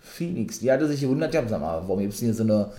Phoenix. 0.03 0.59
Die 0.59 0.71
hatte 0.71 0.87
sich 0.87 1.01
gewundert, 1.01 1.33
ja, 1.33 1.47
sag 1.47 1.61
mal, 1.61 1.81
warum 1.87 1.99
gibt 1.99 2.13
es 2.13 2.19
hier 2.19 2.33
so 2.33 2.43
eine 2.43 2.69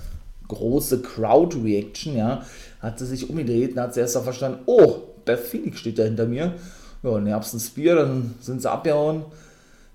große 0.46 1.00
Crowd-Reaction, 1.00 2.16
ja, 2.16 2.44
hat 2.80 2.98
sie 2.98 3.06
sich 3.06 3.28
umgedreht 3.28 3.72
und 3.72 3.80
hat 3.80 3.94
sie 3.94 4.00
erst 4.00 4.14
mal 4.14 4.22
verstanden, 4.22 4.60
oh, 4.66 4.98
Beth 5.24 5.40
Phoenix 5.40 5.80
steht 5.80 5.98
da 5.98 6.04
hinter 6.04 6.26
mir. 6.26 6.54
Ja, 7.02 7.10
und 7.10 7.24
dann 7.24 7.34
hab's 7.34 7.54
ein 7.54 7.60
Spear, 7.60 7.96
dann 7.96 8.34
sind 8.40 8.60
sie 8.60 8.70
abgehauen. 8.70 9.24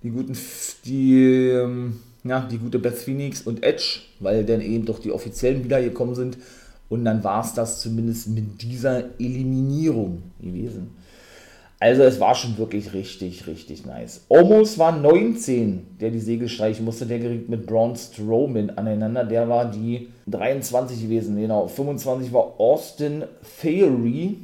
Die 0.02 0.10
guten, 0.10 0.36
die, 0.86 1.50
ähm, 1.50 2.00
ja, 2.24 2.42
die 2.42 2.58
gute 2.58 2.80
Beth 2.80 2.98
Phoenix 2.98 3.42
und 3.42 3.64
Edge, 3.64 4.02
weil 4.20 4.44
dann 4.44 4.62
eben 4.62 4.86
doch 4.86 5.00
die 5.00 5.12
Offiziellen 5.12 5.64
wiedergekommen 5.64 6.16
sind. 6.16 6.38
Und 6.90 7.06
dann 7.06 7.24
war 7.24 7.44
es 7.44 7.54
das 7.54 7.82
zumindest 7.82 8.30
mit 8.30 8.62
dieser 8.62 9.04
Eliminierung 9.20 10.24
gewesen. 10.42 10.96
Also 11.82 12.04
es 12.04 12.20
war 12.20 12.36
schon 12.36 12.58
wirklich 12.58 12.94
richtig, 12.94 13.48
richtig 13.48 13.86
nice. 13.86 14.26
Omos 14.28 14.78
war 14.78 14.92
19, 14.92 15.98
der 16.02 16.12
die 16.12 16.20
Segel 16.20 16.50
streichen 16.50 16.84
musste. 16.84 17.06
Der 17.06 17.20
geriet 17.20 17.48
mit 17.48 17.66
Braun 17.66 17.96
Strowman 17.96 18.72
aneinander. 18.72 19.24
Der 19.24 19.48
war 19.48 19.72
die 19.72 20.10
23 20.28 21.04
gewesen. 21.04 21.38
Genau, 21.38 21.68
25 21.68 22.34
war 22.34 22.60
Austin 22.60 23.24
Theory, 23.62 24.40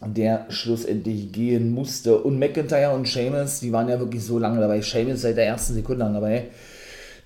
der 0.00 0.46
schlussendlich 0.48 1.32
gehen 1.32 1.72
musste. 1.72 2.16
Und 2.18 2.38
McIntyre 2.38 2.94
und 2.94 3.08
Sheamus, 3.08 3.58
die 3.58 3.72
waren 3.72 3.88
ja 3.88 3.98
wirklich 3.98 4.22
so 4.22 4.38
lange 4.38 4.60
dabei. 4.60 4.82
Sheamus 4.82 5.22
seit 5.22 5.36
der 5.36 5.46
ersten 5.46 5.74
Sekunde 5.74 6.04
lang 6.04 6.14
dabei. 6.14 6.44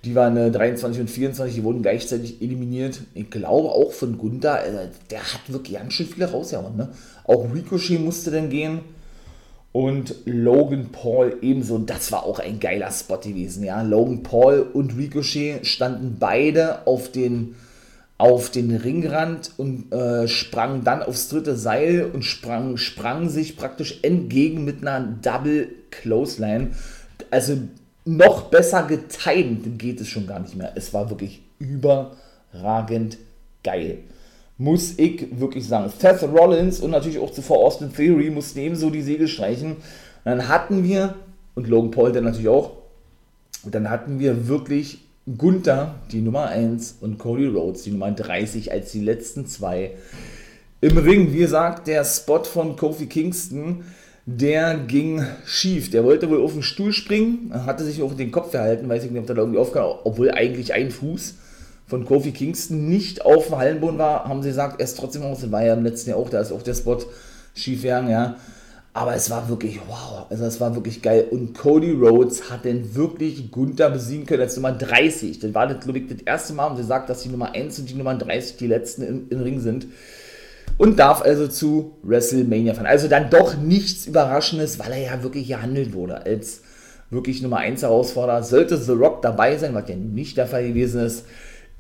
Die 0.03 0.15
waren 0.15 0.35
äh, 0.39 0.51
23 0.51 0.99
und 0.99 1.11
24, 1.11 1.57
die 1.57 1.63
wurden 1.63 1.83
gleichzeitig 1.83 2.41
eliminiert. 2.41 3.03
Ich 3.13 3.29
glaube 3.29 3.69
auch 3.69 3.93
von 3.93 4.17
Gunther, 4.17 4.65
äh, 4.65 4.89
der 5.11 5.21
hat 5.21 5.41
wirklich 5.49 5.77
ganz 5.77 5.93
schön 5.93 6.07
viele 6.07 6.31
rausgehauen. 6.31 6.75
Ne? 6.75 6.89
Auch 7.25 7.45
Ricochet 7.53 8.01
musste 8.01 8.31
dann 8.31 8.49
gehen 8.49 8.81
und 9.73 10.15
Logan 10.25 10.91
Paul 10.91 11.39
ebenso. 11.43 11.79
Das 11.79 12.11
war 12.11 12.25
auch 12.25 12.39
ein 12.39 12.59
geiler 12.61 12.91
Spot 12.91 13.19
gewesen. 13.19 13.65
Ja? 13.65 13.83
Logan 13.83 14.23
Paul 14.23 14.67
und 14.73 14.97
Ricochet 14.97 15.67
standen 15.67 16.17
beide 16.19 16.87
auf 16.87 17.13
den, 17.13 17.55
auf 18.19 18.51
den 18.51 18.75
Ringrand 18.75 19.53
und 19.57 19.93
äh, 19.93 20.27
sprangen 20.27 20.83
dann 20.83 21.03
aufs 21.03 21.29
dritte 21.29 21.57
Seil 21.57 22.11
und 22.13 22.25
sprangen, 22.25 22.79
sprangen 22.79 23.29
sich 23.29 23.57
praktisch 23.57 24.01
entgegen 24.03 24.65
mit 24.65 24.83
einer 24.83 25.07
Double 25.23 25.69
Clothesline. 25.91 26.71
Also 27.31 27.59
noch 28.05 28.45
besser 28.51 28.85
getimt 28.85 29.79
geht 29.79 30.01
es 30.01 30.09
schon 30.09 30.27
gar 30.27 30.41
nicht 30.41 30.57
mehr. 30.57 30.73
Es 30.75 30.93
war 30.93 31.11
wirklich 31.11 31.43
überragend 31.59 33.19
geil 33.63 33.99
muss 34.61 34.99
ich 34.99 35.41
wirklich 35.41 35.67
sagen. 35.67 35.91
Seth 35.99 36.23
Rollins 36.23 36.81
und 36.81 36.91
natürlich 36.91 37.19
auch 37.19 37.33
zuvor 37.33 37.65
Austin 37.65 37.95
Theory 37.95 38.29
mussten 38.29 38.59
ebenso 38.59 38.91
die 38.91 39.01
Segel 39.01 39.27
streichen. 39.27 39.73
Und 39.73 39.83
dann 40.27 40.49
hatten 40.49 40.85
wir, 40.85 41.15
und 41.55 41.67
Logan 41.67 41.91
Paul 41.91 42.13
dann 42.13 42.25
natürlich 42.25 42.49
auch, 42.49 42.73
und 43.63 43.75
dann 43.75 43.89
hatten 43.89 44.19
wir 44.19 44.49
wirklich 44.49 44.99
Gunther, 45.39 45.95
die 46.13 46.21
Nummer 46.21 46.49
1, 46.49 46.99
und 47.01 47.17
Cody 47.17 47.47
Rhodes, 47.47 47.85
die 47.85 47.91
Nummer 47.91 48.11
30, 48.11 48.71
als 48.71 48.93
die 48.93 49.01
letzten 49.01 49.47
zwei 49.47 49.93
im 50.83 50.99
Ring. 50.99 51.33
Wie 51.33 51.39
gesagt, 51.39 51.87
der 51.87 52.05
Spot 52.05 52.45
von 52.45 52.77
Kofi 52.77 53.07
Kingston, 53.07 53.85
der 54.27 54.75
ging 54.77 55.25
schief. 55.47 55.91
Der 55.91 56.05
wollte 56.05 56.29
wohl 56.29 56.43
auf 56.43 56.53
den 56.53 56.63
Stuhl 56.63 56.93
springen, 56.93 57.51
hatte 57.65 57.83
sich 57.83 58.03
auch 58.03 58.13
den 58.13 58.31
Kopf 58.31 58.51
verhalten, 58.51 58.91
weiß 58.91 59.05
ich 59.05 59.11
nicht, 59.11 59.21
ob 59.21 59.27
da 59.27 59.35
irgendwie 59.35 59.59
aufgehört, 59.59 60.01
obwohl 60.05 60.31
eigentlich 60.31 60.75
ein 60.75 60.91
Fuß 60.91 61.37
von 61.91 62.05
Kofi 62.05 62.31
Kingston 62.31 62.89
nicht 62.89 63.25
auf 63.25 63.49
dem 63.49 63.59
Hallenboden 63.59 63.99
war, 63.99 64.25
haben 64.25 64.43
sie 64.43 64.51
gesagt, 64.51 64.81
er 64.81 64.85
ist 64.85 64.97
trotzdem 64.97 65.23
aus, 65.25 65.51
war 65.51 65.65
ja 65.65 65.75
im 65.75 65.85
letzten 65.85 66.11
Jahr 66.11 66.21
auch, 66.21 66.31
da 66.31 66.41
ist 66.41 66.53
auch 66.53 66.63
der 66.63 66.75
Spot 66.75 66.99
schief 67.53 67.83
gegangen, 67.83 68.11
ja. 68.11 68.37
Aber 68.93 69.15
es 69.15 69.29
war 69.31 69.49
wirklich, 69.49 69.81
wow, 69.89 70.27
also 70.31 70.45
es 70.45 70.61
war 70.61 70.75
wirklich 70.75 71.03
geil. 71.03 71.27
Und 71.31 71.57
Cody 71.57 71.93
Rhodes 71.93 72.51
hat 72.51 72.65
denn 72.65 72.95
wirklich 72.95 73.51
Gunther 73.51 73.91
besiegen 73.91 74.27
können 74.27 74.43
als 74.43 74.57
Nummer 74.57 74.73
30. 74.73 75.39
Das 75.39 75.55
war, 75.55 75.69
das, 75.69 75.81
glaube 75.85 75.99
ich, 76.01 76.09
das 76.09 76.23
erste 76.23 76.55
Mal, 76.55 76.67
und 76.67 76.77
sie 76.77 76.85
sagt, 76.85 77.09
dass 77.09 77.23
die 77.23 77.29
Nummer 77.29 77.55
1 77.55 77.79
und 77.81 77.91
die 77.91 77.95
Nummer 77.95 78.17
30 78.17 78.57
die 78.57 78.67
letzten 78.67 79.03
im, 79.03 79.27
im 79.31 79.43
Ring 79.43 79.61
sind. 79.61 79.87
Und 80.77 80.99
darf 80.99 81.23
also 81.23 81.47
zu 81.47 81.97
WrestleMania 82.03 82.75
fahren. 82.75 82.87
Also 82.87 83.07
dann 83.07 83.31
doch 83.31 83.57
nichts 83.57 84.07
Überraschendes, 84.07 84.79
weil 84.79 84.93
er 84.93 85.03
ja 85.03 85.23
wirklich 85.23 85.49
gehandelt 85.49 85.93
wurde 85.93 86.25
als 86.25 86.63
wirklich 87.11 87.43
Nummer 87.43 87.59
1 87.59 87.83
Herausforderer. 87.83 88.43
Sollte 88.43 88.77
The 88.77 88.93
Rock 88.93 89.23
dabei 89.23 89.57
sein, 89.57 89.75
was 89.75 89.89
ja 89.89 89.97
nicht 89.97 90.37
der 90.37 90.47
Fall 90.47 90.67
gewesen 90.67 91.01
ist, 91.05 91.25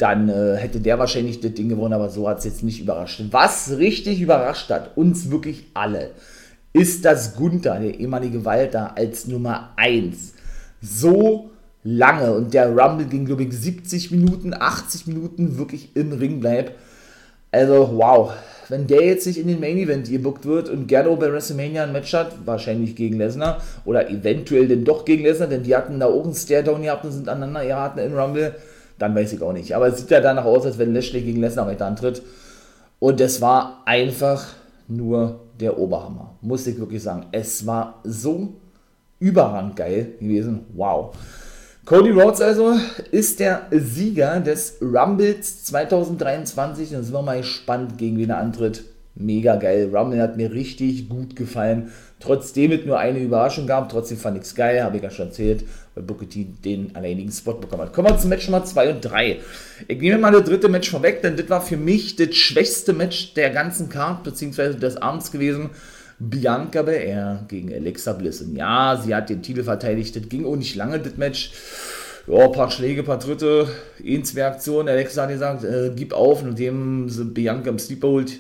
dann 0.00 0.28
äh, 0.28 0.56
hätte 0.56 0.80
der 0.80 0.98
wahrscheinlich 0.98 1.40
das 1.40 1.54
Ding 1.54 1.68
gewonnen, 1.68 1.94
aber 1.94 2.08
so 2.08 2.28
hat 2.28 2.38
es 2.38 2.44
jetzt 2.44 2.62
nicht 2.62 2.80
überrascht. 2.80 3.22
Was 3.30 3.76
richtig 3.76 4.20
überrascht 4.20 4.70
hat, 4.70 4.96
uns 4.96 5.30
wirklich 5.30 5.66
alle, 5.74 6.10
ist, 6.72 7.04
dass 7.04 7.34
Gunther, 7.34 7.78
der 7.78 7.98
ehemalige 7.98 8.44
Walter, 8.44 8.96
als 8.96 9.26
Nummer 9.26 9.70
1 9.76 10.34
so 10.80 11.50
lange 11.82 12.32
und 12.32 12.54
der 12.54 12.68
Rumble 12.68 13.06
ging, 13.06 13.26
glaube 13.26 13.42
ich, 13.44 13.52
70 13.52 14.10
Minuten, 14.10 14.54
80 14.54 15.06
Minuten 15.06 15.58
wirklich 15.58 15.94
im 15.96 16.12
Ring 16.12 16.40
bleibt. 16.40 16.72
Also, 17.50 17.90
wow. 17.94 18.32
Wenn 18.68 18.86
der 18.86 19.04
jetzt 19.04 19.26
nicht 19.26 19.38
in 19.38 19.48
den 19.48 19.58
Main 19.58 19.78
Event 19.78 20.08
gebuckt 20.08 20.46
wird 20.46 20.68
und 20.68 20.94
auch 20.94 21.18
bei 21.18 21.32
WrestleMania 21.32 21.82
ein 21.82 21.92
Match 21.92 22.14
hat, 22.14 22.46
wahrscheinlich 22.46 22.94
gegen 22.94 23.18
Lesnar 23.18 23.60
oder 23.84 24.08
eventuell 24.08 24.68
denn 24.68 24.84
doch 24.84 25.04
gegen 25.04 25.24
Lesnar, 25.24 25.48
denn 25.48 25.64
die 25.64 25.74
hatten 25.74 25.98
da 25.98 26.06
auch 26.06 26.22
einen 26.22 26.34
Stare-Down 26.34 26.82
gehabt 26.82 27.04
und 27.04 27.10
sind 27.10 27.28
aneinander 27.28 27.66
geraten 27.66 27.98
in 27.98 28.16
Rumble, 28.16 28.54
dann 29.00 29.14
weiß 29.14 29.32
ich 29.32 29.42
auch 29.42 29.52
nicht. 29.52 29.74
Aber 29.74 29.88
es 29.88 29.98
sieht 29.98 30.10
ja 30.10 30.20
danach 30.20 30.44
aus, 30.44 30.66
als 30.66 30.78
wenn 30.78 30.94
Lashley 30.94 31.22
gegen 31.22 31.40
Lesnar 31.40 31.66
weiter 31.66 31.86
antritt. 31.86 32.22
Und 32.98 33.20
es 33.20 33.40
war 33.40 33.82
einfach 33.86 34.46
nur 34.88 35.40
der 35.58 35.78
Oberhammer. 35.78 36.34
Muss 36.42 36.66
ich 36.66 36.78
wirklich 36.78 37.02
sagen. 37.02 37.26
Es 37.32 37.66
war 37.66 38.00
so 38.04 38.54
überragend 39.18 39.76
geil 39.76 40.12
gewesen. 40.20 40.66
Wow. 40.74 41.14
Cody 41.86 42.10
Rhodes 42.10 42.42
also 42.42 42.74
ist 43.10 43.40
der 43.40 43.62
Sieger 43.70 44.38
des 44.40 44.76
Rumbles 44.82 45.64
2023. 45.64 46.90
Dann 46.90 47.02
sind 47.02 47.14
wir 47.14 47.22
mal 47.22 47.38
gespannt, 47.38 47.96
gegen 47.96 48.18
wen 48.18 48.30
er 48.30 48.38
antritt. 48.38 48.84
Mega 49.14 49.56
geil. 49.56 49.90
Rumble 49.92 50.20
hat 50.20 50.36
mir 50.36 50.52
richtig 50.52 51.08
gut 51.08 51.36
gefallen. 51.36 51.90
Trotzdem 52.20 52.72
es 52.72 52.84
nur 52.84 52.98
eine 52.98 53.18
Überraschung 53.18 53.66
gab, 53.66 53.88
trotzdem 53.88 54.18
fand 54.18 54.36
ich 54.36 54.44
es 54.44 54.54
geil, 54.54 54.82
habe 54.82 54.98
ich 54.98 55.02
ja 55.02 55.10
schon 55.10 55.28
erzählt, 55.28 55.64
weil 55.94 56.04
Booker 56.04 56.28
T 56.28 56.46
den 56.64 56.94
alleinigen 56.94 57.32
Spot 57.32 57.54
bekommen 57.54 57.82
hat. 57.82 57.92
Kommen 57.92 58.08
wir 58.08 58.18
zum 58.18 58.30
Match 58.30 58.46
Nummer 58.46 58.64
2 58.64 58.90
und 58.90 59.00
3. 59.00 59.40
Ich 59.88 60.00
nehme 60.00 60.18
mal 60.18 60.32
das 60.32 60.44
dritte 60.44 60.68
Match 60.68 60.90
vorweg, 60.90 61.22
denn 61.22 61.36
das 61.36 61.48
war 61.48 61.60
für 61.60 61.76
mich 61.76 62.16
das 62.16 62.34
schwächste 62.34 62.92
Match 62.92 63.34
der 63.34 63.50
ganzen 63.50 63.88
Card, 63.88 64.22
beziehungsweise 64.22 64.78
des 64.78 64.96
Abends 64.98 65.32
gewesen. 65.32 65.70
Bianca 66.18 66.82
Belair 66.82 67.44
gegen 67.48 67.72
Alexa 67.72 68.12
Bliss. 68.12 68.42
Und 68.42 68.54
ja, 68.54 69.00
sie 69.02 69.14
hat 69.14 69.30
den 69.30 69.42
Titel 69.42 69.64
verteidigt, 69.64 70.14
das 70.14 70.28
ging 70.28 70.44
auch 70.44 70.56
nicht 70.56 70.76
lange, 70.76 70.98
das 71.00 71.16
Match. 71.16 71.52
Ja, 72.26 72.44
ein 72.44 72.52
paar 72.52 72.70
Schläge, 72.70 73.00
ein 73.00 73.06
paar 73.06 73.18
Tritte, 73.18 73.66
zwei 74.24 74.44
Aktionen. 74.44 74.88
Alexa 74.88 75.22
hat 75.22 75.30
gesagt, 75.30 75.64
äh, 75.64 75.90
gib 75.96 76.12
auf, 76.12 76.44
nachdem 76.44 77.08
sie 77.08 77.24
Bianca 77.24 77.70
im 77.70 77.78
Sleep 77.78 78.02
holt, 78.04 78.32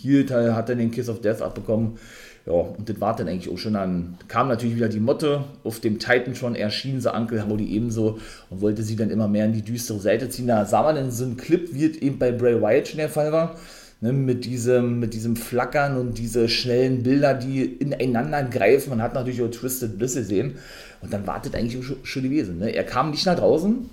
hielt, 0.00 0.30
hat 0.30 0.68
er 0.68 0.76
den 0.76 0.90
Kiss 0.90 1.08
of 1.08 1.20
Death 1.20 1.42
abbekommen. 1.42 1.98
Ja, 2.46 2.52
und 2.52 2.88
das 2.88 3.00
war 3.00 3.14
dann 3.14 3.28
eigentlich 3.28 3.52
auch 3.52 3.58
schon 3.58 3.74
dann, 3.74 4.16
kam 4.26 4.48
natürlich 4.48 4.74
wieder 4.74 4.88
die 4.88 5.00
Motte, 5.00 5.44
auf 5.62 5.80
dem 5.80 5.98
Titan 5.98 6.34
schon 6.34 6.54
erschien 6.54 7.00
sie 7.00 7.12
Uncle 7.12 7.46
Howdy 7.46 7.70
ebenso 7.70 8.18
und 8.48 8.62
wollte 8.62 8.82
sie 8.82 8.96
dann 8.96 9.10
immer 9.10 9.28
mehr 9.28 9.44
in 9.44 9.52
die 9.52 9.62
düstere 9.62 10.00
Seite 10.00 10.30
ziehen. 10.30 10.46
Da 10.46 10.64
sah 10.64 10.82
man 10.82 10.96
dann 10.96 11.10
so 11.10 11.24
einen 11.24 11.36
Clip, 11.36 11.68
wie 11.72 11.84
es 11.84 11.98
eben 11.98 12.18
bei 12.18 12.32
Bray 12.32 12.60
Wyatt 12.60 12.88
schon 12.88 12.96
der 12.96 13.10
Fall 13.10 13.30
war, 13.30 13.56
ne, 14.00 14.14
mit, 14.14 14.46
diesem, 14.46 15.00
mit 15.00 15.12
diesem 15.12 15.36
Flackern 15.36 15.98
und 15.98 16.16
diese 16.16 16.48
schnellen 16.48 17.02
Bilder, 17.02 17.34
die 17.34 17.62
ineinander 17.62 18.42
greifen. 18.44 18.90
Man 18.90 19.02
hat 19.02 19.12
natürlich 19.12 19.42
auch 19.42 19.50
Twisted 19.50 19.98
Bliss 19.98 20.14
gesehen 20.14 20.54
und 21.02 21.12
dann 21.12 21.26
wartet 21.26 21.54
eigentlich 21.54 21.78
auch 21.78 22.06
schon 22.06 22.22
gewesen. 22.22 22.58
Ne? 22.58 22.74
Er 22.74 22.84
kam 22.84 23.10
nicht 23.10 23.26
nach 23.26 23.36
draußen, 23.36 23.90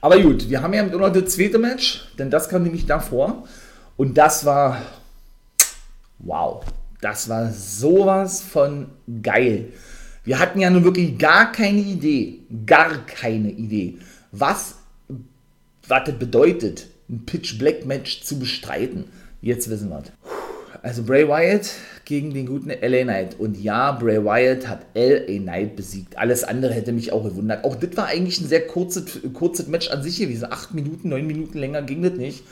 aber 0.00 0.20
gut, 0.20 0.48
wir 0.48 0.62
haben 0.62 0.74
ja 0.74 0.84
noch 0.84 1.12
das 1.12 1.34
zweite 1.34 1.58
Match, 1.58 2.06
denn 2.18 2.30
das 2.30 2.48
kam 2.48 2.62
nämlich 2.62 2.86
davor 2.86 3.44
und 3.98 4.16
das 4.16 4.46
war 4.46 4.80
wow. 6.20 6.64
Das 7.02 7.28
war 7.28 7.52
sowas 7.52 8.40
von 8.40 8.86
geil. 9.22 9.66
Wir 10.24 10.38
hatten 10.38 10.60
ja 10.60 10.70
nun 10.70 10.84
wirklich 10.84 11.18
gar 11.18 11.52
keine 11.52 11.80
Idee, 11.80 12.40
gar 12.66 13.04
keine 13.06 13.50
Idee, 13.50 13.98
was, 14.32 14.76
was 15.86 16.04
das 16.04 16.18
bedeutet, 16.18 16.86
ein 17.08 17.24
Pitch 17.24 17.58
Black 17.58 17.86
Match 17.86 18.22
zu 18.22 18.38
bestreiten. 18.38 19.04
Jetzt 19.40 19.70
wissen 19.70 19.90
wir 19.90 19.98
es. 19.98 20.12
Also 20.82 21.02
Bray 21.02 21.26
Wyatt 21.26 21.70
gegen 22.04 22.34
den 22.34 22.46
guten 22.46 22.68
LA 22.70 23.02
Knight. 23.02 23.38
Und 23.38 23.60
ja, 23.60 23.92
Bray 23.92 24.22
Wyatt 24.24 24.68
hat 24.68 24.86
LA 24.94 25.38
Knight 25.38 25.76
besiegt. 25.76 26.18
Alles 26.18 26.44
andere 26.44 26.72
hätte 26.72 26.92
mich 26.92 27.12
auch 27.12 27.24
gewundert. 27.24 27.64
Auch 27.64 27.76
das 27.76 27.96
war 27.96 28.06
eigentlich 28.06 28.40
ein 28.40 28.48
sehr 28.48 28.66
kurzes, 28.66 29.20
kurzes 29.32 29.66
Match 29.66 29.90
an 29.90 30.02
sich 30.02 30.18
gewesen. 30.18 30.52
Acht 30.52 30.74
Minuten, 30.74 31.08
neun 31.08 31.26
Minuten 31.26 31.58
länger 31.58 31.82
ging 31.82 32.02
das 32.02 32.14
nicht. 32.14 32.44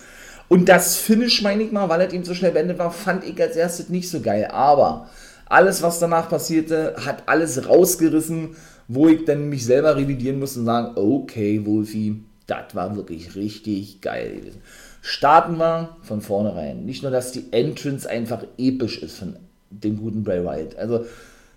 Und 0.48 0.68
das 0.68 0.96
Finish, 0.96 1.42
meine 1.42 1.62
ich 1.62 1.72
mal, 1.72 1.88
weil 1.88 2.00
er 2.00 2.12
ihm 2.12 2.24
so 2.24 2.34
schnell 2.34 2.52
beendet 2.52 2.78
war, 2.78 2.90
fand 2.90 3.24
ich 3.24 3.40
als 3.40 3.56
erstes 3.56 3.88
nicht 3.88 4.08
so 4.08 4.20
geil. 4.20 4.48
Aber 4.52 5.08
alles, 5.46 5.82
was 5.82 5.98
danach 5.98 6.28
passierte, 6.28 6.94
hat 7.04 7.24
alles 7.26 7.68
rausgerissen, 7.68 8.56
wo 8.88 9.08
ich 9.08 9.24
dann 9.24 9.48
mich 9.48 9.64
selber 9.64 9.96
revidieren 9.96 10.38
musste 10.38 10.60
und 10.60 10.66
sagen, 10.66 10.92
okay, 10.96 11.64
Wolfi, 11.66 12.22
das 12.46 12.74
war 12.74 12.94
wirklich 12.94 13.34
richtig 13.34 14.00
geil 14.00 14.36
gewesen. 14.36 14.60
Starten 15.02 15.56
wir 15.58 15.96
von 16.02 16.20
vornherein. 16.20 16.84
Nicht 16.84 17.02
nur, 17.02 17.10
dass 17.10 17.32
die 17.32 17.44
Entrance 17.52 18.08
einfach 18.08 18.44
episch 18.58 19.02
ist 19.02 19.18
von 19.18 19.36
dem 19.70 19.98
guten 19.98 20.22
Bray 20.22 20.44
Wyatt. 20.44 20.76
Also 20.76 21.04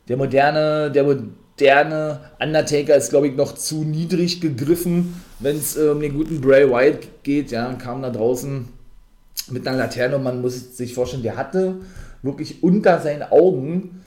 der 0.08 0.18
moderne, 0.18 0.92
der 0.92 1.04
moderne 1.04 2.20
Undertaker 2.40 2.96
ist, 2.96 3.10
glaube 3.10 3.28
ich, 3.28 3.36
noch 3.36 3.56
zu 3.56 3.84
niedrig 3.84 4.42
gegriffen, 4.42 5.22
wenn 5.40 5.58
es 5.58 5.78
äh, 5.78 5.90
um 5.90 6.00
den 6.00 6.16
guten 6.16 6.42
Bray 6.42 6.70
Wyatt 6.70 7.24
geht. 7.24 7.52
Ja, 7.52 7.72
kam 7.74 8.02
da 8.02 8.10
draußen 8.10 8.68
mit 9.50 9.68
einer 9.68 9.78
Laterne 9.78 10.18
und 10.18 10.24
man 10.24 10.42
muss 10.42 10.78
sich 10.78 10.94
vorstellen, 10.94 11.24
der 11.24 11.38
hatte 11.38 11.76
wirklich 12.22 12.64
unter 12.64 13.00
seinen 13.00 13.24
Augen 13.24 14.02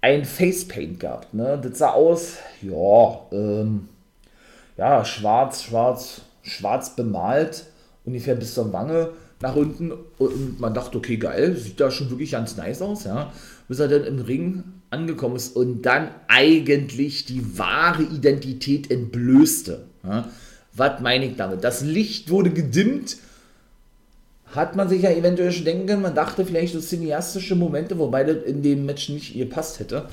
ein 0.00 0.24
Facepaint 0.24 1.00
gehabt. 1.00 1.34
Ne? 1.34 1.58
Das 1.62 1.78
sah 1.78 1.90
aus, 1.90 2.36
ja, 2.62 3.20
ähm, 3.32 3.88
ja, 4.76 5.04
schwarz, 5.04 5.64
schwarz, 5.64 6.20
schwarz 6.42 6.94
bemalt, 6.94 7.64
ungefähr 8.04 8.36
bis 8.36 8.54
zur 8.54 8.72
Wange 8.72 9.10
nach 9.40 9.56
unten 9.56 9.92
und 10.18 10.60
man 10.60 10.74
dachte, 10.74 10.98
okay, 10.98 11.16
geil, 11.16 11.56
sieht 11.56 11.80
da 11.80 11.90
schon 11.90 12.10
wirklich 12.10 12.32
ganz 12.32 12.56
nice 12.56 12.82
aus, 12.82 13.04
ja. 13.04 13.32
Bis 13.68 13.78
er 13.78 13.88
dann 13.88 14.04
im 14.04 14.20
Ring 14.20 14.64
angekommen 14.90 15.36
ist 15.36 15.54
und 15.54 15.82
dann 15.82 16.08
eigentlich 16.28 17.26
die 17.26 17.58
wahre 17.58 18.02
Identität 18.02 18.90
entblößte. 18.90 19.84
Ja. 20.04 20.28
Was 20.72 21.00
meine 21.00 21.26
ich 21.26 21.36
damit? 21.36 21.62
Das 21.62 21.82
Licht 21.82 22.30
wurde 22.30 22.50
gedimmt 22.50 23.16
hat 24.58 24.76
man 24.76 24.88
sich 24.88 25.02
ja 25.02 25.10
eventuell 25.10 25.52
schon 25.52 25.64
denken 25.64 25.86
können, 25.86 26.02
man 26.02 26.14
dachte 26.14 26.44
vielleicht 26.44 26.74
so 26.74 26.80
cineastische 26.80 27.54
Momente, 27.54 27.98
wobei 27.98 28.24
das 28.24 28.44
in 28.44 28.62
dem 28.62 28.86
Match 28.86 29.08
nicht 29.08 29.34
gepasst 29.34 29.80
hätte. 29.80 30.08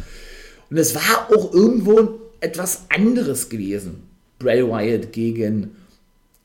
Und 0.69 0.77
es 0.77 0.95
war 0.95 1.29
auch 1.29 1.53
irgendwo 1.53 2.19
etwas 2.39 2.83
anderes 2.89 3.49
gewesen. 3.49 4.03
Bray 4.39 4.67
Wyatt 4.67 5.11
gegen, 5.11 5.75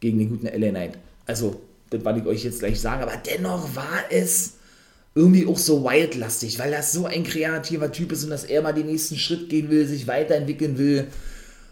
gegen 0.01 0.19
den 0.19 0.31
guten 0.31 0.47
LA 0.47 0.71
Knight. 0.71 0.99
Also, 1.27 1.61
das 1.91 2.05
werde 2.05 2.21
ich 2.21 2.27
euch 2.27 2.45
jetzt 2.45 2.61
gleich 2.61 2.81
sagen, 2.81 3.03
aber 3.03 3.17
dennoch 3.17 3.75
war 3.75 4.05
es 4.11 4.55
irgendwie 5.15 5.47
auch 5.47 5.59
so 5.59 5.85
Wyatt-lastig, 5.85 6.59
weil 6.59 6.73
er 6.73 6.83
so 6.83 7.07
ein 7.07 7.25
kreativer 7.25 7.91
Typ 7.91 8.13
ist 8.13 8.25
und 8.25 8.31
dass 8.31 8.45
er 8.45 8.63
mal 8.63 8.73
den 8.73 8.87
nächsten 8.87 9.17
Schritt 9.17 9.49
gehen 9.49 9.71
will, 9.71 9.87
sich 9.87 10.07
weiterentwickeln 10.07 10.79
will 10.79 11.09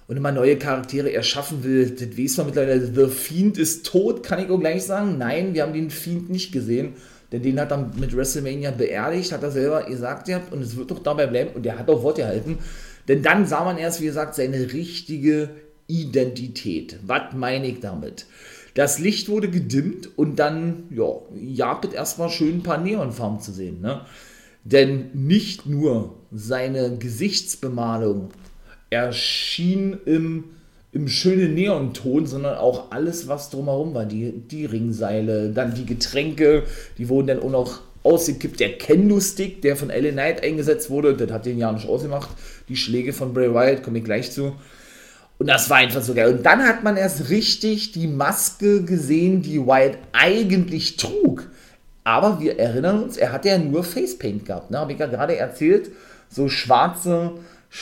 und 0.09 0.17
immer 0.17 0.33
neue 0.33 0.57
Charaktere 0.57 1.13
erschaffen 1.13 1.63
will. 1.63 1.91
Das 1.91 2.19
weiß 2.19 2.39
man 2.39 2.47
mittlerweile. 2.47 2.93
The 2.93 3.15
Fiend 3.15 3.59
ist 3.59 3.87
tot, 3.87 4.23
kann 4.23 4.43
ich 4.43 4.51
auch 4.51 4.59
gleich 4.59 4.85
sagen. 4.85 5.19
Nein, 5.19 5.55
wir 5.55 5.63
haben 5.63 5.75
den 5.75 5.91
Fiend 5.91 6.31
nicht 6.31 6.51
gesehen. 6.51 6.95
Denn 7.31 7.43
den 7.43 7.61
hat 7.61 7.71
er 7.71 7.91
mit 7.95 8.17
WrestleMania 8.17 8.71
beerdigt, 8.71 9.33
hat 9.33 9.43
er 9.43 9.51
selber 9.51 9.83
gesagt 9.85 10.29
ja, 10.29 10.41
und 10.51 10.63
es 10.63 10.77
wird 10.77 10.91
doch 10.91 11.03
dabei 11.03 11.27
bleiben. 11.27 11.51
Und 11.55 11.65
der 11.65 11.79
hat 11.79 11.91
auch 11.91 12.03
Wort 12.03 12.17
gehalten. 12.17 12.59
Denn 13.07 13.23
dann 13.23 13.47
sah 13.47 13.65
man 13.65 13.77
erst, 13.77 14.01
wie 14.01 14.07
gesagt, 14.07 14.35
seine 14.35 14.73
richtige 14.73 15.51
Identität. 15.87 16.99
Was 17.07 17.35
meine 17.35 17.67
ich 17.67 17.81
damit? 17.81 18.25
Das 18.73 18.99
Licht 18.99 19.29
wurde 19.29 19.51
gedimmt 19.51 20.09
und 20.17 20.37
dann, 20.37 20.85
ja, 20.91 21.21
jagt 21.35 21.93
erstmal 21.93 22.31
schön 22.31 22.57
ein 22.57 22.63
paar 22.63 22.79
Neonfarben 22.79 23.41
zu 23.41 23.53
sehen. 23.53 23.83
Ne? 23.83 24.03
Denn 24.65 25.11
nicht 25.13 25.67
nur 25.67 26.15
seine 26.31 26.97
Gesichtsbemalung 26.97 28.31
erschien 28.91 29.99
im, 30.07 30.45
im 30.93 31.09
schönen 31.09 31.55
Neonton, 31.55 32.27
sondern 32.27 32.59
auch 32.59 32.91
alles, 32.91 33.29
was 33.29 33.51
drumherum 33.51 33.95
war. 33.95 34.07
Die, 34.07 34.33
die 34.33 34.65
Ringseile, 34.65 35.51
dann 35.51 35.75
die 35.75 35.87
Getränke, 35.87 36.65
die 36.97 37.09
wurden 37.09 37.29
dann 37.29 37.41
auch 37.41 37.51
noch 37.51 37.81
ausgekippt. 38.03 38.61
Der 38.61 38.79
Kendo-Stick, 38.79 39.63
der 39.63 39.77
von 39.77 39.91
Ellen 39.91 40.15
Knight 40.15 40.43
eingesetzt 40.43 40.91
wurde, 40.91 41.15
das 41.15 41.31
hat 41.31 41.47
den 41.47 41.59
ja 41.59 41.71
nicht 41.73 41.89
ausgemacht. 41.89 42.31
Die 42.69 42.77
Schläge 42.77 43.13
von 43.13 43.35
Bray 43.35 43.53
Wyatt, 43.53 43.83
komme 43.83 43.99
ich 43.99 44.05
gleich 44.05 44.33
zu. 44.33 44.55
Und 45.39 45.47
das 45.47 45.71
war 45.71 45.79
einfach 45.79 46.03
so 46.03 46.15
geil. 46.15 46.35
Und 46.35 46.45
dann 46.45 46.63
hat 46.67 46.83
man 46.83 46.97
erst 46.97 47.31
richtig 47.31 47.93
die 47.93 48.09
Maske 48.09 48.83
gesehen, 48.83 49.43
die 49.43 49.65
Wyatt 49.65 49.99
eigentlich 50.13 50.97
trug. 50.97 51.49
Aber 52.03 52.41
wir 52.41 52.59
erinnern 52.59 53.03
uns, 53.03 53.17
er 53.17 53.33
hatte 53.33 53.49
ja 53.49 53.59
nur 53.59 53.85
Facepaint 53.85 54.47
gehabt. 54.47 54.71
Ne? 54.71 54.79
Habe 54.79 54.93
ich 54.93 54.99
ja 54.99 55.07
gerade 55.07 55.37
erzählt. 55.37 55.91
So 56.31 56.49
schwarze, 56.49 57.33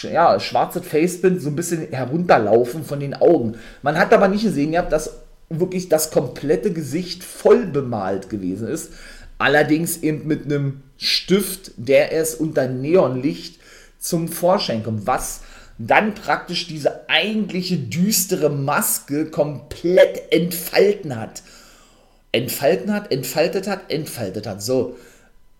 ja, 0.02 0.40
schwarze 0.40 0.82
Facepaint, 0.82 1.40
so 1.40 1.48
ein 1.48 1.56
bisschen 1.56 1.88
herunterlaufen 1.90 2.84
von 2.84 3.00
den 3.00 3.14
Augen. 3.14 3.56
Man 3.82 3.98
hat 3.98 4.12
aber 4.12 4.28
nicht 4.28 4.44
gesehen 4.44 4.72
gehabt, 4.72 4.92
dass 4.92 5.20
wirklich 5.48 5.88
das 5.88 6.10
komplette 6.10 6.72
Gesicht 6.72 7.22
voll 7.22 7.66
bemalt 7.66 8.28
gewesen 8.28 8.68
ist. 8.68 8.92
Allerdings 9.38 9.98
eben 9.98 10.26
mit 10.26 10.44
einem 10.44 10.82
Stift, 10.96 11.72
der 11.76 12.12
es 12.12 12.34
unter 12.34 12.68
Neonlicht 12.68 13.60
zum 13.98 14.28
Vorschein 14.28 14.82
kommt. 14.82 15.06
Was 15.06 15.42
dann 15.78 16.14
praktisch 16.14 16.66
diese 16.66 17.08
eigentliche 17.08 17.76
düstere 17.76 18.48
Maske 18.48 19.26
komplett 19.26 20.32
entfalten 20.32 21.16
hat. 21.16 21.42
Entfalten 22.32 22.92
hat, 22.92 23.12
entfaltet 23.12 23.68
hat, 23.68 23.90
entfaltet 23.90 24.46
hat. 24.46 24.62
So. 24.62 24.96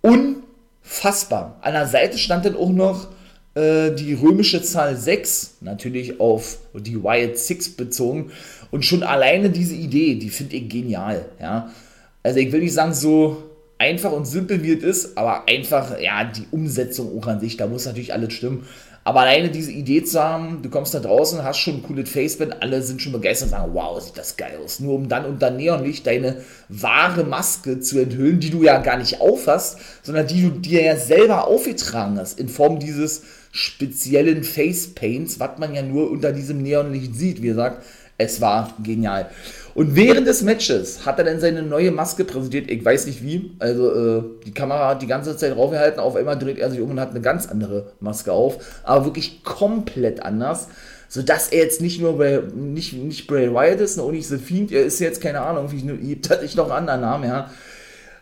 Unfassbar. 0.01 1.59
An 1.61 1.75
der 1.75 1.87
Seite 1.87 2.19
stand 2.19 2.47
dann 2.47 2.57
auch 2.57 2.71
noch 2.71 3.09
äh, 3.57 3.91
die 3.91 4.13
römische 4.13 4.63
Zahl 4.63 4.97
6, 4.97 5.57
natürlich 5.63 6.21
auf 6.21 6.59
die 6.75 7.03
Wild 7.03 7.39
6 7.39 7.71
bezogen. 7.71 8.31
Und 8.71 8.85
schon 8.85 9.03
alleine 9.03 9.49
diese 9.49 9.75
Idee, 9.75 10.17
die 10.17 10.29
finde 10.29 10.57
ich 10.57 10.69
genial. 10.69 11.25
Ja? 11.41 11.73
Also 12.23 12.39
ich 12.39 12.53
will 12.53 12.61
nicht 12.61 12.75
sagen, 12.75 12.93
so 12.93 13.43
einfach 13.79 14.13
und 14.13 14.27
simpel 14.27 14.63
wie 14.63 14.73
es 14.73 14.83
ist, 14.83 15.19
aber 15.19 15.49
einfach, 15.49 15.99
ja, 15.99 16.25
die 16.25 16.45
Umsetzung 16.51 17.19
auch 17.19 17.27
an 17.27 17.41
sich, 17.41 17.57
da 17.57 17.67
muss 17.67 17.87
natürlich 17.87 18.13
alles 18.13 18.35
stimmen. 18.35 18.67
Aber 19.07 19.21
alleine 19.21 19.51
diese 19.51 19.71
Idee 19.71 20.03
zu 20.03 20.21
haben, 20.21 20.63
du 20.63 20.69
kommst 20.69 20.93
da 20.93 20.99
draußen, 20.99 21.45
hast 21.45 21.59
schon 21.59 21.75
ein 21.75 21.83
cooles 21.85 22.11
Faceband, 22.11 22.61
alle 22.61 22.83
sind 22.83 23.01
schon 23.01 23.13
begeistert 23.13 23.47
und 23.47 23.51
sagen, 23.53 23.71
wow, 23.73 24.03
sieht 24.03 24.19
das 24.19 24.37
geil 24.37 24.59
aus. 24.65 24.81
Nur 24.81 24.97
um 24.97 25.09
dann 25.09 25.27
unter 25.27 25.53
Neonlicht 25.53 26.09
deine 26.09 26.39
wahre 26.69 27.23
Maske 27.23 27.79
zu 27.79 28.01
enthüllen, 28.01 28.41
die 28.41 28.51
du 28.51 28.65
ja 28.65 28.79
gar 28.79 28.97
nicht 28.97 29.21
aufhast, 29.21 29.79
sondern 30.03 30.27
die 30.27 30.43
du 30.43 30.51
dir 30.51 30.83
ja 30.83 30.97
selber 30.97 31.47
aufgetragen 31.47 32.19
hast, 32.19 32.41
in 32.41 32.49
Form 32.49 32.81
dieses 32.81 33.23
speziellen 33.53 34.43
Facepaints, 34.43 35.39
was 35.39 35.57
man 35.59 35.73
ja 35.73 35.83
nur 35.83 36.11
unter 36.11 36.33
diesem 36.33 36.61
Neonlicht 36.61 37.15
sieht. 37.15 37.43
Wie 37.43 37.47
gesagt, 37.47 37.85
es 38.19 38.41
war 38.41 38.75
genial. 38.83 39.31
Und 39.77 39.95
während 39.95 40.27
des 40.27 40.41
Matches 40.41 41.05
hat 41.05 41.19
er 41.19 41.27
dann 41.27 41.39
seine 41.39 41.63
neue 41.63 41.91
Maske 41.91 42.25
präsentiert. 42.25 42.71
Ich 42.71 42.83
weiß 42.83 43.05
nicht 43.05 43.23
wie. 43.23 43.51
Also 43.59 43.93
äh, 43.93 44.23
die 44.47 44.55
Kamera 44.55 44.89
hat 44.89 45.03
die 45.03 45.07
ganze 45.07 45.37
Zeit 45.37 45.55
draufgehalten. 45.55 46.01
Auf 46.01 46.17
einmal 46.17 46.39
dreht 46.39 46.59
er 46.59 46.71
sich 46.71 46.81
um 46.81 46.93
und 46.93 46.99
hat 46.99 47.11
eine 47.11 47.21
ganz 47.21 47.47
andere 47.47 47.93
Maske 48.01 48.33
auf. 48.33 48.57
Aber 48.85 49.05
wirklich 49.05 49.45
komplett 49.45 50.23
anders. 50.23 50.69
Sodass 51.11 51.49
er 51.49 51.65
jetzt 51.65 51.83
nicht 51.83 52.01
nur 52.01 52.17
Bray, 52.17 52.41
nicht, 52.55 52.95
nicht 52.95 53.27
Bray 53.27 53.53
Wyatt 53.53 53.81
ist 53.81 53.99
und 53.99 54.15
nicht 54.15 54.27
The 54.27 54.39
Fiend. 54.39 54.73
Er 54.73 54.87
ist 54.87 54.99
jetzt, 54.99 55.21
keine 55.21 55.43
Ahnung, 55.43 55.71
wie 55.71 56.11
ich, 56.11 56.31
hatte 56.31 56.47
ich 56.47 56.57
noch 56.57 56.71
einen 56.71 56.89
anderen 56.89 57.03
Namen, 57.03 57.25
ja. 57.25 57.51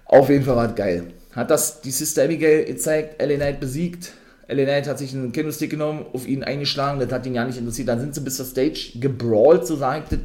Auf 0.06 0.28
jeden 0.30 0.44
Fall 0.44 0.56
war 0.56 0.68
es 0.70 0.74
geil. 0.74 1.04
Hat 1.36 1.52
das 1.52 1.80
die 1.82 1.92
Sister 1.92 2.24
Abigail 2.24 2.64
gezeigt, 2.64 3.22
LA 3.22 3.36
Knight 3.36 3.60
besiegt. 3.60 4.10
LA 4.48 4.64
Knight 4.64 4.88
hat 4.88 4.98
sich 4.98 5.14
einen 5.14 5.30
Candlestick 5.30 5.70
genommen, 5.70 6.04
auf 6.12 6.26
ihn 6.26 6.42
eingeschlagen, 6.42 6.98
das 6.98 7.12
hat 7.12 7.26
ihn 7.26 7.36
ja 7.36 7.44
nicht 7.44 7.58
interessiert. 7.58 7.86
Dann 7.86 8.00
sind 8.00 8.16
sie 8.16 8.22
bis 8.22 8.38
zur 8.38 8.44
Stage 8.44 8.98
gebrawlt, 8.98 9.68
so 9.68 9.76
sagt 9.76 10.10
das 10.10 10.18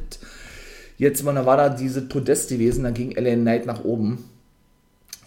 Jetzt 1.00 1.24
mal, 1.24 1.34
da 1.34 1.46
war 1.46 1.56
da 1.56 1.70
diese 1.70 2.02
Podest 2.02 2.50
gewesen, 2.50 2.84
da 2.84 2.92
ging 2.92 3.16
LA 3.16 3.36
Knight 3.36 3.66
nach 3.66 3.86
oben. 3.86 4.30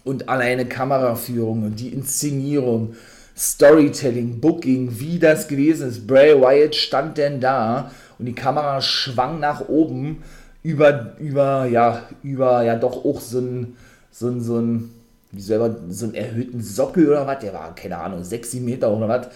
Und 0.03 0.29
alleine 0.29 0.67
Kameraführung 0.67 1.63
und 1.63 1.79
die 1.79 1.89
Inszenierung, 1.89 2.93
Storytelling, 3.35 4.39
Booking, 4.39 4.99
wie 4.99 5.17
das 5.17 5.47
gewesen 5.47 5.89
ist. 5.89 6.05
Bray 6.05 6.39
Wyatt 6.39 6.75
stand 6.75 7.17
denn 7.17 7.41
da 7.41 7.89
und 8.19 8.27
die 8.27 8.35
Kamera 8.35 8.81
schwang 8.81 9.39
nach 9.39 9.67
oben 9.67 10.21
über, 10.61 11.15
über, 11.17 11.65
ja, 11.65 12.03
über, 12.21 12.61
ja, 12.61 12.75
doch 12.75 13.03
auch 13.03 13.19
so 13.19 13.39
ein, 13.39 13.75
so 14.11 14.27
ein, 14.27 14.41
so 14.41 14.59
ein, 14.59 14.91
wie 15.31 15.41
selber, 15.41 15.75
so 15.89 16.05
einen 16.05 16.13
erhöhten 16.13 16.61
Sockel 16.61 17.07
oder 17.07 17.25
was, 17.25 17.39
der 17.39 17.53
war, 17.55 17.73
keine 17.73 17.97
Ahnung, 17.97 18.23
6, 18.23 18.51
7 18.51 18.63
Meter 18.63 18.95
oder 18.95 19.07
was 19.07 19.27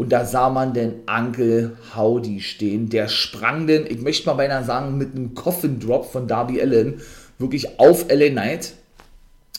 und 0.00 0.12
da 0.12 0.24
sah 0.24 0.48
man 0.48 0.72
den 0.72 0.94
Uncle 1.06 1.76
Howdy 1.94 2.40
stehen. 2.40 2.88
Der 2.88 3.06
sprang 3.06 3.66
denn, 3.66 3.84
ich 3.86 4.00
möchte 4.00 4.24
mal 4.24 4.32
beinahe 4.32 4.64
sagen, 4.64 4.96
mit 4.96 5.14
einem 5.14 5.34
Coffin 5.34 5.78
Drop 5.78 6.10
von 6.10 6.26
Darby 6.26 6.58
Allen 6.58 7.02
wirklich 7.38 7.78
auf 7.78 8.06
LA 8.08 8.30
Knight, 8.30 8.72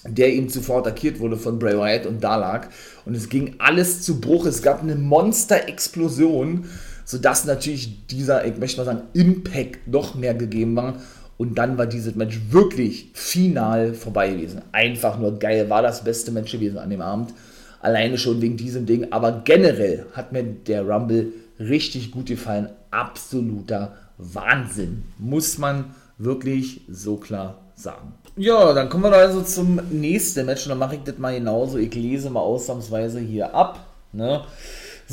der 0.03 0.33
ihm 0.33 0.49
zuvor 0.49 0.79
attackiert 0.79 1.19
wurde 1.19 1.37
von 1.37 1.59
Bray 1.59 1.77
Wyatt 1.77 2.07
und 2.07 2.23
da 2.23 2.37
lag. 2.37 2.69
Und 3.05 3.15
es 3.15 3.29
ging 3.29 3.53
alles 3.59 4.01
zu 4.01 4.19
Bruch. 4.19 4.47
Es 4.47 4.63
gab 4.63 4.81
eine 4.81 4.95
Monster-Explosion, 4.95 6.65
sodass 7.05 7.45
natürlich 7.45 8.07
dieser, 8.07 8.43
ich 8.43 8.57
möchte 8.57 8.79
mal 8.79 8.85
sagen, 8.85 9.03
Impact 9.13 9.87
noch 9.89 10.15
mehr 10.15 10.33
gegeben 10.33 10.75
war. 10.75 10.95
Und 11.37 11.59
dann 11.59 11.77
war 11.77 11.85
dieses 11.85 12.15
Match 12.15 12.39
wirklich 12.49 13.11
final 13.13 13.93
vorbei 13.93 14.31
gewesen. 14.31 14.63
Einfach 14.71 15.19
nur 15.19 15.37
geil. 15.37 15.69
War 15.69 15.83
das 15.83 16.03
beste 16.03 16.31
Match 16.31 16.51
gewesen 16.51 16.79
an 16.79 16.89
dem 16.89 17.01
Abend. 17.01 17.31
Alleine 17.81 18.17
schon 18.17 18.41
wegen 18.41 18.57
diesem 18.57 18.85
Ding. 18.85 19.11
Aber 19.11 19.41
generell 19.43 20.05
hat 20.13 20.31
mir 20.31 20.43
der 20.43 20.87
Rumble 20.87 21.33
richtig 21.59 22.11
gut 22.11 22.27
gefallen. 22.27 22.69
Absoluter 22.91 23.95
Wahnsinn. 24.17 25.03
Muss 25.17 25.57
man 25.57 25.95
wirklich 26.17 26.81
so 26.89 27.17
klar 27.17 27.57
sagen. 27.75 28.13
Ja, 28.37 28.73
dann 28.73 28.89
kommen 28.89 29.03
wir 29.03 29.13
also 29.13 29.41
zum 29.41 29.79
nächsten 29.89 30.45
Match. 30.45 30.65
Und 30.65 30.69
dann 30.69 30.79
mache 30.79 30.95
ich 30.95 31.03
das 31.03 31.17
mal 31.17 31.35
genauso. 31.35 31.77
Ich 31.77 31.93
lese 31.93 32.29
mal 32.29 32.39
ausnahmsweise 32.39 33.19
hier 33.19 33.53
ab. 33.53 33.79
Ne? 34.13 34.41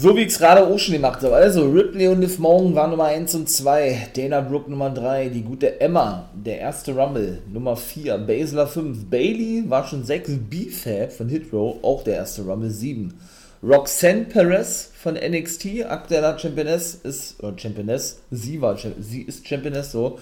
So 0.00 0.16
wie 0.16 0.20
ich 0.20 0.28
es 0.28 0.38
gerade 0.38 0.64
auch 0.64 0.78
schon 0.78 0.94
gemacht 0.94 1.24
habe. 1.24 1.34
Also, 1.34 1.68
Ripley 1.68 2.06
und 2.06 2.20
Liv 2.20 2.38
Morgan 2.38 2.72
waren 2.76 2.90
Nummer 2.90 3.06
1 3.06 3.34
und 3.34 3.50
2. 3.50 4.10
Dana 4.14 4.42
Brooke 4.42 4.70
Nummer 4.70 4.90
3. 4.90 5.28
Die 5.30 5.42
gute 5.42 5.80
Emma, 5.80 6.30
der 6.34 6.60
erste 6.60 6.94
Rumble, 6.94 7.42
Nummer 7.52 7.74
4. 7.74 8.16
Baszler 8.18 8.68
5. 8.68 9.06
Bailey 9.06 9.64
war 9.66 9.84
schon 9.88 10.04
6. 10.04 10.38
B-Fab 10.48 11.12
von 11.12 11.28
Hitrow, 11.28 11.82
auch 11.82 12.04
der 12.04 12.14
erste 12.14 12.42
Rumble 12.42 12.70
7. 12.70 13.12
Roxanne 13.60 14.26
Perez 14.26 14.92
von 14.94 15.14
NXT, 15.14 15.86
aktueller 15.88 16.38
Championess, 16.38 16.94
ist, 16.94 17.42
oder 17.42 17.58
Championess, 17.58 18.20
sie 18.30 18.62
war, 18.62 18.78
sie 19.00 19.22
ist 19.22 19.48
Championess, 19.48 19.90
so, 19.90 20.20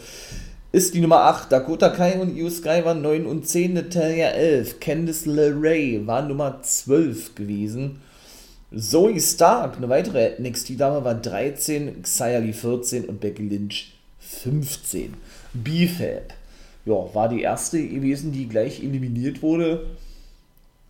ist 0.72 0.94
die 0.94 1.02
Nummer 1.02 1.20
8. 1.24 1.52
Dakota 1.52 1.90
Kai 1.90 2.18
und 2.18 2.34
Io 2.34 2.48
Sky 2.48 2.80
waren 2.82 3.02
9 3.02 3.26
und 3.26 3.46
10, 3.46 3.74
Natalia 3.74 4.28
11. 4.28 4.80
Candice 4.80 5.26
LeRae 5.26 6.06
war 6.06 6.22
Nummer 6.22 6.62
12 6.62 7.34
gewesen. 7.34 8.00
Zoe 8.74 9.20
Stark, 9.20 9.76
eine 9.76 9.88
weitere 9.88 10.40
NXT-Dame, 10.40 11.04
war 11.04 11.14
13, 11.14 12.02
Xia 12.02 12.38
Lee 12.38 12.52
14 12.52 13.04
und 13.04 13.20
Becky 13.20 13.42
Lynch 13.48 13.92
15. 14.18 15.14
BFAB, 15.54 16.32
ja, 16.84 17.14
war 17.14 17.28
die 17.28 17.42
erste 17.42 17.86
gewesen, 17.86 18.32
die 18.32 18.48
gleich 18.48 18.82
eliminiert 18.82 19.40
wurde. 19.40 19.86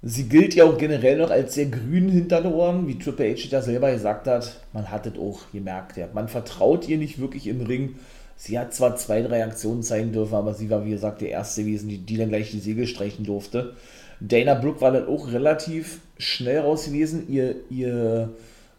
Sie 0.03 0.25
gilt 0.25 0.55
ja 0.55 0.65
auch 0.65 0.79
generell 0.79 1.19
noch 1.19 1.31
als 1.31 1.55
sehr 1.55 1.67
grün 1.67 2.09
hinter 2.09 2.41
den 2.41 2.53
Ohren, 2.53 2.87
wie 2.87 2.99
Triple 2.99 3.35
H 3.35 3.49
da 3.51 3.61
selber 3.61 3.93
gesagt 3.93 4.27
hat. 4.27 4.61
Man 4.73 4.91
hat 4.91 5.07
es 5.07 5.19
auch 5.19 5.41
gemerkt. 5.53 5.99
Ja. 5.99 6.09
Man 6.15 6.29
vertraut 6.29 6.89
ihr 6.89 6.97
nicht 6.97 7.19
wirklich 7.19 7.47
im 7.47 7.61
Ring. 7.61 7.97
Sie 8.37 8.59
hat 8.59 8.73
zwar 8.73 8.97
zwei, 8.97 9.21
drei 9.23 9.45
Aktionen 9.45 9.83
zeigen 9.83 10.13
dürfen, 10.13 10.35
aber 10.35 10.55
sie 10.55 10.71
war, 10.71 10.85
wie 10.85 10.91
gesagt, 10.91 11.21
der 11.21 11.31
erste 11.31 11.63
gewesen, 11.63 11.89
die, 11.89 11.99
die 11.99 12.17
dann 12.17 12.29
gleich 12.29 12.51
die 12.51 12.61
Segel 12.61 12.87
streichen 12.87 13.25
durfte. 13.25 13.75
Dana 14.21 14.55
Brooke 14.55 14.81
war 14.81 14.93
dann 14.93 15.09
auch 15.09 15.31
relativ 15.33 16.01
schnell 16.19 16.61
raus 16.61 16.87
gewesen. 16.87 17.29
Ihr, 17.29 17.57
ihr 17.71 18.31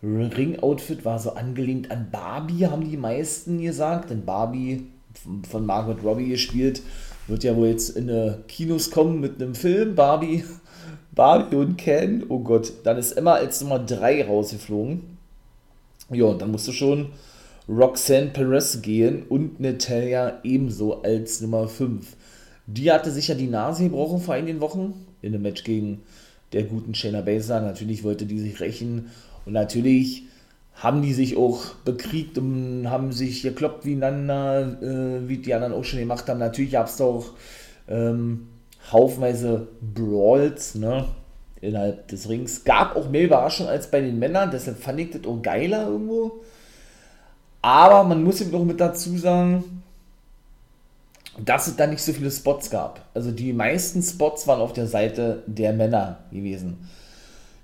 Ring-Outfit 0.01 1.05
war 1.05 1.19
so 1.19 1.31
angelehnt 1.31 1.91
an 1.91 2.07
Barbie, 2.11 2.67
haben 2.67 2.89
die 2.89 2.97
meisten 2.97 3.61
gesagt. 3.61 4.09
Denn 4.09 4.25
Barbie, 4.25 4.87
von 5.49 5.65
Margot 5.65 6.03
Robbie 6.03 6.29
gespielt, 6.29 6.81
wird 7.27 7.43
ja 7.43 7.55
wohl 7.55 7.67
jetzt 7.67 7.89
in 7.89 8.09
eine 8.09 8.43
Kinos 8.47 8.91
kommen 8.91 9.19
mit 9.19 9.41
einem 9.41 9.55
Film. 9.55 9.95
Barbie, 9.95 10.43
Barbie 11.11 11.55
und 11.55 11.77
Ken. 11.77 12.23
Oh 12.29 12.39
Gott, 12.39 12.73
dann 12.83 12.97
ist 12.97 13.13
Emma 13.13 13.33
als 13.33 13.61
Nummer 13.61 13.79
3 13.79 14.25
rausgeflogen. 14.25 15.17
Ja, 16.11 16.25
und 16.25 16.41
dann 16.41 16.51
musste 16.51 16.71
schon 16.71 17.09
Roxanne 17.67 18.27
Perez 18.27 18.81
gehen 18.81 19.23
und 19.27 19.59
Natalia 19.59 20.39
ebenso 20.43 21.01
als 21.01 21.41
Nummer 21.41 21.67
5. 21.67 22.15
Die 22.65 22.91
hatte 22.91 23.11
sich 23.11 23.27
ja 23.27 23.35
die 23.35 23.47
Nase 23.47 23.83
gebrochen 23.83 24.21
vor 24.21 24.35
einigen 24.35 24.61
Wochen 24.61 25.06
in 25.21 25.33
einem 25.33 25.43
Match 25.43 25.63
gegen 25.63 26.01
der 26.53 26.63
guten 26.63 26.95
Shayna 26.95 27.21
Baszler. 27.21 27.61
Natürlich 27.61 28.03
wollte 28.03 28.25
die 28.25 28.39
sich 28.39 28.59
rächen 28.59 29.11
und 29.45 29.53
natürlich 29.53 30.23
haben 30.75 31.01
die 31.01 31.13
sich 31.13 31.37
auch 31.37 31.73
bekriegt 31.85 32.37
und 32.37 32.89
haben 32.89 33.11
sich 33.11 33.41
gekloppt 33.41 33.85
wie 33.85 33.95
einander, 33.95 34.77
äh, 34.81 35.27
wie 35.27 35.37
die 35.37 35.53
anderen 35.53 35.73
auch 35.73 35.83
schon 35.83 35.99
gemacht 35.99 36.29
haben. 36.29 36.39
Natürlich 36.39 36.71
gab 36.71 36.87
es 36.87 37.01
auch 37.01 37.31
ähm, 37.87 38.47
haufenweise 38.91 39.67
Brawls 39.95 40.75
ne, 40.75 41.05
innerhalb 41.61 42.07
des 42.09 42.29
Rings. 42.29 42.63
Gab 42.63 42.95
auch 42.95 43.09
mehr 43.09 43.23
Überraschung 43.23 43.67
als 43.67 43.89
bei 43.89 44.01
den 44.01 44.19
Männern, 44.19 44.51
deshalb 44.51 44.77
fand 44.77 44.99
ich 44.99 45.11
das 45.11 45.25
auch 45.25 45.41
geiler 45.41 45.87
irgendwo. 45.87 46.41
Aber 47.61 48.03
man 48.03 48.23
muss 48.23 48.39
eben 48.41 48.53
auch 48.53 48.63
mit 48.63 48.79
dazu 48.79 49.17
sagen, 49.17 49.76
dass 51.43 51.67
es 51.67 51.75
da 51.75 51.87
nicht 51.87 52.01
so 52.01 52.13
viele 52.13 52.31
Spots 52.31 52.69
gab. 52.69 53.05
Also 53.13 53.31
die 53.31 53.53
meisten 53.53 54.01
Spots 54.01 54.47
waren 54.47 54.61
auf 54.61 54.73
der 54.73 54.87
Seite 54.87 55.43
der 55.45 55.73
Männer 55.73 56.19
gewesen. 56.31 56.89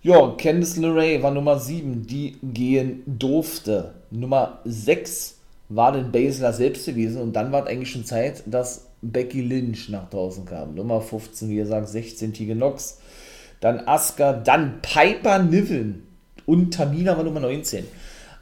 Ja, 0.02 0.36
Candice 0.38 0.78
LeRae 0.78 1.24
war 1.24 1.32
Nummer 1.32 1.60
7, 1.60 2.06
die 2.06 2.38
gehen 2.44 3.04
durfte. 3.06 3.94
Nummer 4.12 4.60
6 4.66 5.38
war 5.70 5.94
denn 5.94 6.12
Baszler 6.12 6.54
selbst 6.54 6.86
gewesen 6.86 7.22
und 7.22 7.34
dann 7.34 7.52
war 7.52 7.64
es 7.64 7.70
eigentlich 7.70 7.92
schon 7.92 8.06
Zeit, 8.06 8.44
dass 8.46 8.88
Becky 9.02 9.42
Lynch 9.42 9.90
nach 9.90 10.10
draußen 10.10 10.46
kam. 10.46 10.76
Nummer 10.76 11.02
15, 11.02 11.50
wie 11.50 11.56
gesagt, 11.56 11.88
16 11.88 12.34
Tegan 12.34 12.58
Nox, 12.58 13.00
dann 13.60 13.88
Asuka, 13.88 14.34
dann 14.34 14.82
Piper 14.82 15.40
Niven 15.40 16.08
und 16.46 16.74
Tamina 16.74 17.16
war 17.16 17.24
Nummer 17.24 17.40
19. 17.40 17.86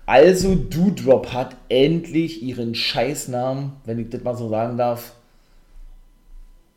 Also 0.07 0.55
Doudrop 0.55 1.31
hat 1.31 1.55
endlich 1.69 2.41
ihren 2.41 2.73
Scheißnamen, 2.75 3.73
wenn 3.85 3.99
ich 3.99 4.09
das 4.09 4.23
mal 4.23 4.35
so 4.35 4.49
sagen 4.49 4.77
darf, 4.77 5.13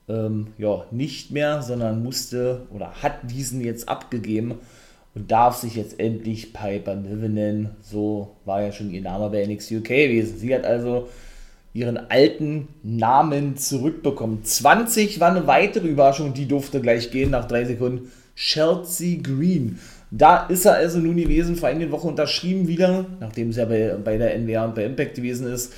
ähm, 0.09 0.49
ja, 0.59 0.85
nicht 0.91 1.31
mehr, 1.31 1.63
sondern 1.63 2.03
musste 2.03 2.67
oder 2.75 3.03
hat 3.03 3.31
diesen 3.31 3.61
jetzt 3.63 3.89
abgegeben 3.89 4.57
und 5.15 5.31
darf 5.31 5.57
sich 5.57 5.77
jetzt 5.77 6.01
endlich 6.01 6.53
Piper 6.53 6.97
Niven. 6.97 7.71
So 7.81 8.37
war 8.45 8.63
ja 8.63 8.73
schon 8.73 8.91
ihr 8.91 9.03
Name 9.03 9.31
bei 9.31 9.47
NXT 9.47 9.73
UK 9.73 9.89
gewesen. 9.89 10.39
Sie 10.39 10.55
hat 10.55 10.65
also 10.65 11.09
ihren 11.73 12.11
alten 12.11 12.69
Namen 12.83 13.57
zurückbekommen. 13.57 14.45
20 14.45 15.21
war 15.21 15.31
eine 15.31 15.47
weitere 15.47 15.89
Überraschung, 15.89 16.35
die 16.35 16.47
durfte 16.47 16.81
gleich 16.81 17.11
gehen 17.11 17.31
nach 17.31 17.47
drei 17.47 17.65
Sekunden. 17.65 18.11
Chelsea 18.37 19.21
Green. 19.23 19.79
Da 20.11 20.47
ist 20.47 20.65
er 20.65 20.75
also 20.75 20.99
nun 20.99 21.17
gewesen, 21.17 21.57
vor 21.57 21.69
einigen 21.69 21.91
Wochen 21.91 22.09
unterschrieben 22.09 22.69
wieder, 22.69 23.07
nachdem 23.21 23.51
es 23.51 23.57
ja 23.57 23.65
bei, 23.65 23.97
bei 24.03 24.17
der 24.17 24.39
NWA 24.39 24.67
und 24.67 24.75
bei 24.75 24.85
Impact 24.85 25.17
gewesen 25.17 25.53
ist. 25.53 25.73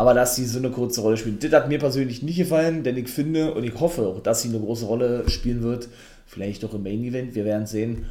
Aber 0.00 0.14
dass 0.14 0.34
sie 0.34 0.46
so 0.46 0.58
eine 0.58 0.70
kurze 0.70 1.02
Rolle 1.02 1.18
spielt, 1.18 1.44
das 1.44 1.52
hat 1.52 1.68
mir 1.68 1.78
persönlich 1.78 2.22
nicht 2.22 2.38
gefallen, 2.38 2.84
denn 2.84 2.96
ich 2.96 3.10
finde 3.10 3.52
und 3.52 3.64
ich 3.64 3.78
hoffe 3.78 4.06
auch, 4.06 4.22
dass 4.22 4.40
sie 4.40 4.48
eine 4.48 4.58
große 4.58 4.86
Rolle 4.86 5.28
spielen 5.28 5.62
wird. 5.62 5.88
Vielleicht 6.24 6.64
auch 6.64 6.72
im 6.72 6.84
Main 6.84 7.04
Event, 7.04 7.34
wir 7.34 7.44
werden 7.44 7.66
sehen. 7.66 8.06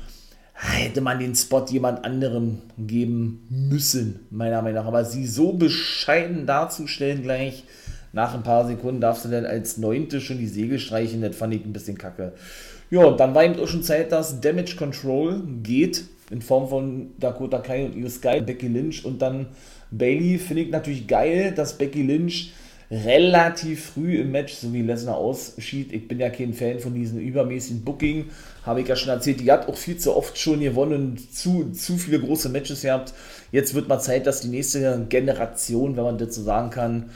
Hätte 0.54 1.02
man 1.02 1.18
den 1.18 1.34
Spot 1.34 1.66
jemand 1.68 2.06
anderem 2.06 2.60
geben 2.78 3.48
müssen, 3.50 4.20
meiner 4.30 4.62
Meinung 4.62 4.84
nach. 4.84 4.86
Aber 4.86 5.04
sie 5.04 5.26
so 5.26 5.54
bescheiden 5.54 6.46
darzustellen 6.46 7.24
gleich, 7.24 7.64
nach 8.14 8.36
ein 8.36 8.44
paar 8.44 8.68
Sekunden 8.68 9.02
darfst 9.02 9.26
du 9.26 9.30
dann 9.30 9.48
als 9.48 9.78
Neunte 9.78 10.22
schon 10.22 10.38
die 10.38 10.46
Segel 10.46 10.78
streichen, 10.78 11.24
das 11.24 11.36
fand 11.36 11.56
ich 11.56 11.66
ein 11.66 11.74
bisschen 11.74 11.98
kacke. 11.98 12.34
Ja, 12.92 13.06
und 13.06 13.20
dann 13.20 13.34
war 13.34 13.44
eben 13.44 13.60
auch 13.60 13.68
schon 13.68 13.82
Zeit, 13.82 14.12
dass 14.12 14.42
Damage 14.42 14.76
Control 14.76 15.42
geht, 15.64 16.04
in 16.30 16.44
Form 16.44 16.70
von 16.70 17.14
Dakota 17.20 17.58
Kai 17.58 17.86
und 17.86 17.96
Io 17.96 18.10
Sky, 18.10 18.42
Becky 18.42 18.68
Lynch 18.68 19.04
und 19.04 19.24
dann 19.24 19.48
Bailey 19.92 20.38
finde 20.38 20.64
ich 20.64 20.70
natürlich 20.70 21.08
geil, 21.08 21.54
dass 21.56 21.78
Becky 21.78 22.04
Lynch 22.04 22.54
relativ 22.92 23.92
früh 23.92 24.20
im 24.20 24.32
Match, 24.32 24.54
so 24.54 24.74
wie 24.74 24.82
Lesnar 24.82 25.18
ausschied. 25.18 25.94
Ich 25.94 26.08
bin 26.08 26.20
ja 26.20 26.30
kein 26.30 26.54
Fan 26.54 26.80
von 26.80 26.94
diesem 26.94 27.20
übermäßigen 27.20 27.84
Booking, 27.84 28.26
habe 28.66 28.82
ich 28.82 28.88
ja 28.88 28.96
schon 28.96 29.10
erzählt. 29.10 29.42
Die 29.42 29.52
hat 29.52 29.68
auch 29.68 29.78
viel 29.78 29.98
zu 29.98 30.16
oft 30.16 30.38
schon 30.38 30.60
gewonnen, 30.60 31.18
zu, 31.32 31.72
zu 31.72 31.98
viele 31.98 32.20
große 32.20 32.50
Matches 32.50 32.82
gehabt. 32.82 33.14
Jetzt 33.52 33.76
wird 33.76 33.88
mal 33.88 34.00
Zeit, 34.00 34.26
dass 34.26 34.42
die 34.42 34.48
nächste 34.48 35.06
Generation, 35.08 35.98
wenn 35.98 36.04
man 36.04 36.18
das 36.18 36.34
so 36.34 36.42
sagen 36.42 36.72
kann, 36.72 37.12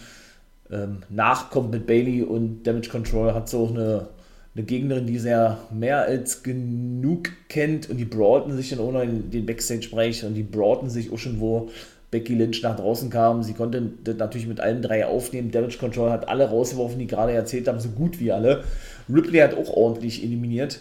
ähm, 0.71 1.03
nachkommt 1.09 1.71
mit 1.71 1.87
Bailey 1.87 2.21
und 2.21 2.63
Damage 2.63 2.89
Control 2.89 3.33
hat 3.33 3.49
so 3.49 3.65
auch 3.65 3.71
eine, 3.71 4.09
eine 4.55 4.65
Gegnerin, 4.65 5.07
die 5.07 5.17
sehr 5.17 5.57
mehr 5.71 6.03
als 6.03 6.43
genug 6.43 7.29
kennt 7.49 7.89
und 7.89 7.97
die 7.97 8.05
broaden 8.05 8.55
sich 8.55 8.69
dann 8.69 8.79
auch 8.79 8.91
noch 8.91 9.01
in 9.01 9.31
den 9.31 9.45
Backstage-Bereich 9.45 10.23
und 10.23 10.35
die 10.35 10.43
broaden 10.43 10.89
sich 10.91 11.11
auch 11.11 11.17
schon, 11.17 11.39
wo 11.39 11.69
Becky 12.13 12.35
Lynch 12.35 12.61
nach 12.61 12.75
draußen 12.75 13.09
kam. 13.09 13.41
Sie 13.41 13.53
konnte 13.53 13.81
das 14.03 14.17
natürlich 14.17 14.45
mit 14.45 14.59
allen 14.59 14.83
drei 14.83 15.07
aufnehmen. 15.07 15.49
Damage 15.49 15.79
Control 15.79 16.11
hat 16.11 16.29
alle 16.29 16.47
rausgeworfen, 16.47 16.99
die 16.99 17.07
gerade 17.07 17.33
erzählt 17.33 17.67
haben, 17.67 17.79
so 17.79 17.89
gut 17.89 18.19
wie 18.19 18.31
alle. 18.31 18.63
Ripley 19.11 19.39
hat 19.39 19.55
auch 19.55 19.69
ordentlich 19.69 20.23
eliminiert. 20.23 20.79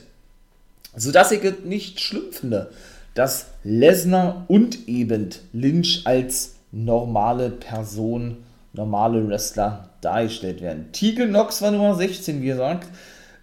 Sodass 0.94 1.32
ich 1.32 1.42
es 1.42 1.64
nicht 1.64 2.00
schlimm 2.00 2.32
finde, 2.32 2.70
dass 3.14 3.46
Lesnar 3.64 4.44
und 4.48 4.86
eben 4.88 5.30
Lynch 5.54 6.02
als 6.04 6.56
normale 6.70 7.48
Person, 7.48 8.36
normale 8.74 9.26
Wrestler 9.26 9.88
dargestellt 10.02 10.60
werden. 10.60 10.90
Tegan 10.92 11.30
Knox 11.30 11.62
war 11.62 11.70
Nummer 11.70 11.94
16, 11.94 12.42
wie 12.42 12.46
gesagt. 12.46 12.88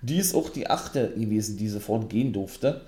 Die 0.04 0.18
ist 0.18 0.36
auch 0.36 0.50
die 0.50 0.70
achte 0.70 1.10
gewesen, 1.10 1.58
die 1.58 1.70
sofort 1.70 2.08
gehen 2.10 2.34
durfte. 2.34 2.82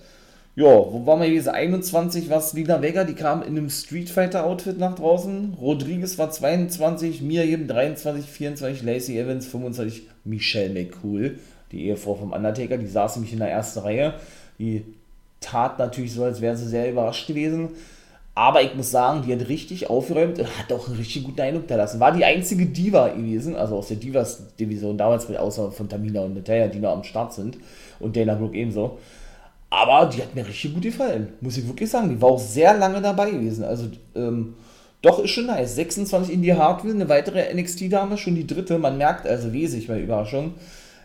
Ja, 0.54 0.66
wo 0.66 1.06
waren 1.06 1.22
wir 1.22 1.30
gewesen? 1.30 1.48
21 1.48 2.30
war 2.30 2.40
es 2.40 2.52
Lina 2.52 2.82
Vega, 2.82 3.06
die 3.06 3.14
kam 3.14 3.42
in 3.42 3.58
einem 3.58 3.70
Street 3.70 4.10
Fighter 4.10 4.46
Outfit 4.46 4.78
nach 4.78 4.96
draußen. 4.96 5.56
Rodriguez 5.62 6.18
war 6.18 6.30
22, 6.30 7.22
Miriam 7.22 7.68
23, 7.68 8.26
24, 8.26 8.84
Lacey 8.84 9.18
Evans 9.18 9.48
25, 9.48 10.04
Michelle 10.26 10.74
McCool, 10.74 11.40
die 11.72 11.86
Ehefrau 11.86 12.16
vom 12.16 12.34
Undertaker, 12.34 12.78
die 12.78 12.88
saß 12.88 13.16
nämlich 13.16 13.32
in 13.32 13.40
der 13.40 13.50
ersten 13.50 13.80
Reihe. 13.80 14.16
Die 14.60 14.84
tat 15.40 15.80
natürlich 15.80 16.14
so, 16.14 16.26
als 16.26 16.42
wäre 16.42 16.58
sie 16.58 16.68
sehr 16.68 16.92
überrascht 16.92 17.28
gewesen. 17.28 17.70
Aber 18.36 18.62
ich 18.62 18.76
muss 18.76 18.92
sagen, 18.92 19.24
die 19.26 19.34
hat 19.34 19.48
richtig 19.48 19.90
aufgeräumt 19.90 20.38
und 20.38 20.60
hat 20.60 20.72
auch 20.74 20.88
einen 20.88 20.98
richtig 20.98 21.24
guten 21.24 21.40
Eindruck 21.40 21.68
da 21.68 21.78
lassen. 21.78 22.02
War 22.02 22.12
die 22.12 22.26
einzige 22.26 22.66
Diva 22.66 23.08
gewesen, 23.08 23.56
also 23.56 23.78
aus 23.78 23.88
der 23.88 23.98
Divas-Division 23.98 24.98
damals 24.98 25.30
mit, 25.30 25.38
außer 25.38 25.72
von 25.72 25.88
Tamina 25.88 26.22
und 26.22 26.36
Natalia, 26.36 26.68
die 26.68 26.80
noch 26.80 26.92
am 26.92 27.06
Start 27.06 27.34
sind. 27.34 27.58
Und 28.00 28.18
Dana 28.18 28.36
Brooke 28.36 28.58
ebenso. 28.58 29.00
Aber 29.72 30.06
die 30.08 30.22
hat 30.22 30.36
mir 30.36 30.46
richtig 30.46 30.74
gut 30.74 30.84
gefallen, 30.84 31.30
muss 31.40 31.56
ich 31.56 31.66
wirklich 31.66 31.90
sagen. 31.90 32.10
Die 32.10 32.22
war 32.22 32.32
auch 32.32 32.40
sehr 32.40 32.78
lange 32.78 33.02
dabei 33.02 33.32
gewesen. 33.32 33.64
Also, 33.64 33.86
ähm, 34.16 34.56
doch, 35.02 35.24
ist 35.24 35.32
schon 35.32 35.46
nice. 35.46 35.76
26 35.76 36.34
Indie 36.34 36.54
Hardware, 36.54 36.94
eine 36.94 37.08
weitere 37.08 37.54
NXT-Dame, 37.54 38.18
schon 38.18 38.36
die 38.36 38.46
dritte. 38.46 38.78
Man 38.78 38.98
merkt 38.98 39.26
also 39.26 39.54
wesentlich 39.54 39.88
bei 39.88 40.02
Überraschung. 40.02 40.56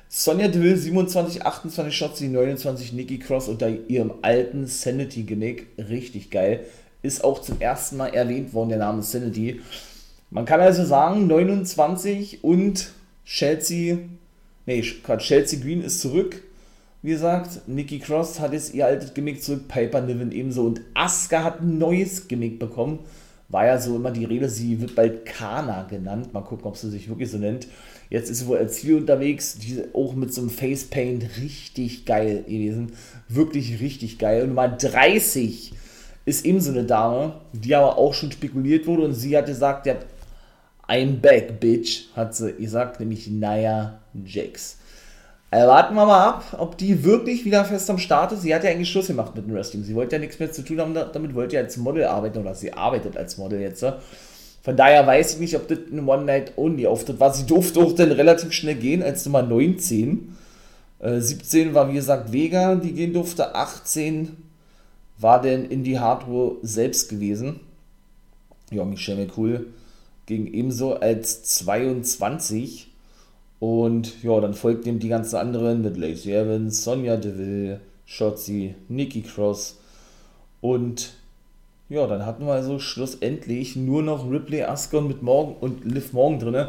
Sonja 0.09 0.49
Deville 0.49 0.77
27, 0.77 1.47
28 1.47 1.97
Shots, 1.97 2.19
die 2.19 2.27
29 2.27 2.93
Nikki 2.93 3.21
Cross 3.21 3.49
unter 3.49 3.69
ihrem 3.69 4.15
alten 4.23 4.67
Sanity-Gimmick. 4.67 5.69
Richtig 5.79 6.33
geil. 6.33 6.67
Ist 7.03 7.23
auch 7.23 7.41
zum 7.43 7.61
ersten 7.61 7.97
Mal 7.97 8.09
erwähnt 8.09 8.53
worden, 8.53 8.71
der 8.71 8.79
Name 8.79 9.05
Sanity. 9.05 9.61
Man 10.31 10.45
kann 10.45 10.61
also 10.61 10.85
sagen, 10.85 11.29
29 11.29 12.43
und 12.43 12.91
Chelsea, 13.25 13.99
nee, 14.67 14.83
Quatsch, 15.05 15.29
Chelsea 15.29 15.61
Green 15.61 15.83
ist 15.83 16.01
zurück 16.01 16.43
wie 17.07 17.13
gesagt, 17.13 17.69
Nikki 17.69 18.01
Cross 18.01 18.41
hat 18.41 18.53
jetzt 18.53 18.75
ihr 18.75 18.85
altes 18.85 19.15
Gimmick 19.15 19.41
zurück, 19.41 19.69
Piper 19.69 20.01
Niven 20.01 20.33
ebenso 20.33 20.65
und 20.65 20.81
Asuka 20.95 21.45
hat 21.45 21.61
ein 21.61 21.79
neues 21.79 22.27
Gimmick 22.27 22.59
bekommen. 22.59 22.99
War 23.49 23.65
ja 23.65 23.79
so 23.79 23.95
immer 23.95 24.11
die 24.11 24.25
Rede, 24.25 24.49
sie 24.49 24.81
wird 24.81 24.97
bald 24.97 25.25
Kana 25.25 25.85
genannt. 25.85 26.35
Mal 26.35 26.41
gucken, 26.41 26.67
ob 26.67 26.77
sie 26.77 26.91
sich 26.91 27.09
wirklich 27.09 27.31
so 27.31 27.39
nennt. 27.39 27.69
Jetzt 28.11 28.29
ist 28.29 28.41
sie 28.41 28.49
wohl 28.49 28.59
als 28.59 28.81
Ziel 28.81 28.97
unterwegs, 28.97 29.57
die 29.57 29.85
auch 29.93 30.15
mit 30.15 30.35
so 30.35 30.41
einem 30.41 30.51
Facepaint 30.51 31.29
richtig 31.41 32.07
geil 32.07 32.43
gewesen. 32.43 32.95
Wirklich 33.29 33.81
richtig 33.81 34.19
geil. 34.19 34.43
Und 34.43 34.49
Nummer 34.49 34.67
30 34.67 35.75
ist 36.25 36.45
eben 36.45 36.61
so 36.61 36.73
eine 36.73 36.83
Dame, 36.83 37.35
die 37.53 37.77
aber 37.77 37.99
auch 37.99 38.15
schon 38.15 38.33
spekuliert 38.33 38.89
wurde 38.89 39.05
und 39.05 39.15
sie 39.15 39.37
hat 39.37 39.47
gesagt, 39.47 39.87
ja, 39.87 39.95
I'm 40.89 41.21
back, 41.21 41.61
bitch, 41.61 42.09
hat 42.17 42.35
sie 42.35 42.55
gesagt, 42.55 42.99
nämlich 42.99 43.31
Naya 43.31 44.01
Jax. 44.25 44.79
Also 45.51 45.69
warten 45.69 45.95
wir 45.95 46.07
mal 46.07 46.29
ab, 46.29 46.57
ob 46.59 46.77
die 46.77 47.05
wirklich 47.05 47.45
wieder 47.45 47.65
fest 47.65 47.89
am 47.89 47.99
Start 47.99 48.33
ist. 48.33 48.43
Sie 48.43 48.55
hat 48.55 48.65
ja 48.65 48.71
eigentlich 48.71 48.91
Schluss 48.91 49.07
gemacht 49.07 49.35
mit 49.37 49.47
dem 49.47 49.55
Wrestling. 49.55 49.85
Sie 49.85 49.95
wollte 49.95 50.17
ja 50.17 50.21
nichts 50.21 50.39
mehr 50.39 50.51
zu 50.53 50.63
tun 50.63 50.81
haben, 50.81 50.95
damit 50.95 51.35
wollte 51.35 51.57
ja 51.57 51.63
als 51.63 51.77
Model 51.77 52.05
arbeiten 52.05 52.39
oder 52.39 52.55
sie 52.55 52.73
arbeitet 52.73 53.17
als 53.17 53.39
Model 53.39 53.61
jetzt. 53.61 53.85
Von 54.63 54.77
daher 54.77 55.07
weiß 55.07 55.35
ich 55.35 55.39
nicht, 55.39 55.55
ob 55.55 55.69
das 55.69 55.79
ein 55.93 56.09
One-Night-Only-Auftritt 56.09 57.21
war. 57.21 57.33
Sie 57.33 57.47
durfte 57.47 57.81
auch 57.81 57.93
dann 57.93 58.11
relativ 58.11 58.53
schnell 58.53 58.75
gehen 58.75 59.03
als 59.03 59.25
Nummer 59.25 59.43
19. 59.43 60.37
Äh, 60.99 61.21
17 61.21 61.73
war 61.75 61.89
wie 61.89 61.95
gesagt 61.95 62.33
Vega, 62.33 62.75
die 62.75 62.93
gehen 62.93 63.13
durfte. 63.13 63.55
18 63.55 64.37
war 65.19 65.41
denn 65.41 65.67
Indie 65.67 66.01
Hardware 66.01 66.57
selbst 66.63 67.09
gewesen. 67.09 67.61
Ja, 68.73 68.85
Michelle 68.85 69.25
McCool 69.25 69.69
ging 70.27 70.49
ebenso 70.49 70.95
als 70.95 71.45
22. 71.45 72.89
Und 73.59 74.23
ja, 74.23 74.39
dann 74.41 74.55
folgt 74.55 74.87
ihm 74.87 74.99
die 74.99 75.09
ganzen 75.09 75.37
anderen 75.37 75.83
mit 75.83 75.97
Lacey 75.97 76.33
Evans, 76.33 76.85
Sonja 76.85 77.17
Deville, 77.17 77.81
Shotzi, 78.05 78.75
Nikki 78.89 79.23
Cross. 79.23 79.79
Und 80.61 81.15
ja, 81.89 82.07
dann 82.07 82.27
hatten 82.27 82.47
wir 82.47 82.53
also 82.53 82.79
schlussendlich 82.79 83.77
nur 83.77 84.03
noch 84.03 84.31
Ripley, 84.31 84.63
Ascon 84.63 85.09
mit 85.09 85.23
Morgan 85.23 85.55
und 85.61 85.85
Liv 85.85 86.13
Morgan 86.13 86.39
drin. 86.39 86.67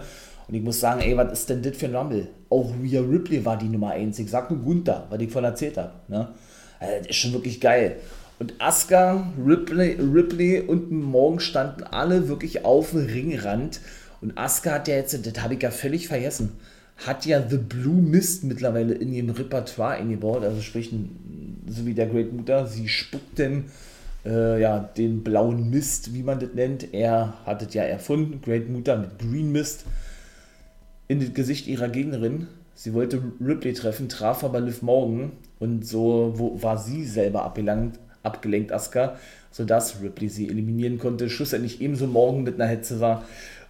Und 0.48 0.54
ich 0.54 0.62
muss 0.62 0.80
sagen, 0.80 1.02
ey, 1.02 1.18
was 1.18 1.34
ist 1.34 1.50
denn 1.50 1.62
das 1.62 1.76
für 1.76 1.88
ein 1.88 1.96
Rumble? 1.96 2.28
Auch 2.50 2.72
Rhea 2.82 3.02
Ripley 3.02 3.44
war 3.44 3.58
die 3.58 3.68
Nummer 3.68 3.92
1. 3.92 4.20
Ich 4.20 4.30
sag 4.30 4.50
nur 4.50 4.60
Gunther, 4.60 5.08
was 5.10 5.20
ich 5.20 5.32
von 5.32 5.44
erzählt 5.44 5.78
habe. 5.78 5.92
Ne? 6.08 6.30
Also, 6.80 6.98
das 7.00 7.08
ist 7.08 7.16
schon 7.16 7.34
wirklich 7.34 7.60
geil. 7.60 7.98
Und 8.40 8.54
Asuka, 8.60 9.28
Ripley, 9.44 9.98
Ripley 10.00 10.62
und 10.62 10.92
Morgan 10.92 11.40
standen 11.40 11.84
alle 11.84 12.30
wirklich 12.30 12.64
auf 12.64 12.92
dem 12.92 13.08
Ringrand. 13.08 13.82
Und 14.22 14.38
Asuka 14.38 14.72
hat 14.72 14.88
ja 14.88 14.96
jetzt, 14.96 15.26
das 15.26 15.44
habe 15.44 15.56
ich 15.56 15.64
ja 15.64 15.72
völlig 15.72 16.08
vergessen, 16.08 16.52
hat 17.06 17.26
ja 17.26 17.48
The 17.48 17.58
Blue 17.58 18.02
Mist 18.02 18.44
mittlerweile 18.44 18.94
in 18.94 19.14
ihrem 19.14 19.30
Repertoire 19.30 19.96
eingebaut, 19.96 20.44
also 20.44 20.62
sprich, 20.62 20.92
so 21.68 21.86
wie 21.86 21.94
der 21.94 22.08
Great 22.08 22.34
Mutter, 22.34 22.66
sie 22.66 22.88
spuckt 22.88 23.38
denn 23.38 23.66
äh, 24.26 24.62
ja, 24.62 24.80
den 24.80 25.24
blauen 25.24 25.70
Mist, 25.70 26.14
wie 26.14 26.24
man 26.24 26.40
das 26.40 26.54
nennt. 26.54 26.94
Er 26.94 27.34
hat 27.46 27.62
es 27.62 27.74
ja 27.74 27.84
erfunden, 27.84 28.42
Great 28.42 28.70
Mutter 28.70 28.98
mit 28.98 29.20
Green 29.20 29.52
Mist, 29.52 29.86
in 31.08 31.20
das 31.20 31.34
Gesicht 31.34 31.68
ihrer 31.68 31.90
Gegnerin. 31.90 32.48
Sie 32.76 32.94
wollte 32.94 33.22
Ripley 33.40 33.74
treffen, 33.74 34.10
traf 34.10 34.44
aber 34.44 34.60
Liv 34.60 34.82
Morgan 34.82 35.32
und 35.60 35.86
so 35.86 36.34
wo, 36.36 36.62
war 36.62 36.78
sie 36.78 37.06
selber 37.06 37.44
abgelenkt, 37.44 38.00
abgelenkt 38.24 38.72
Asuka, 38.72 39.18
sodass 39.52 40.02
Ripley 40.02 40.30
sie 40.30 40.50
eliminieren 40.50 41.00
konnte. 41.00 41.30
Schlussendlich 41.30 41.82
ebenso 41.82 42.06
morgen 42.06 42.44
mit 42.44 42.56
einer 42.56 42.70
Hetze 42.70 43.00
war. 43.00 43.24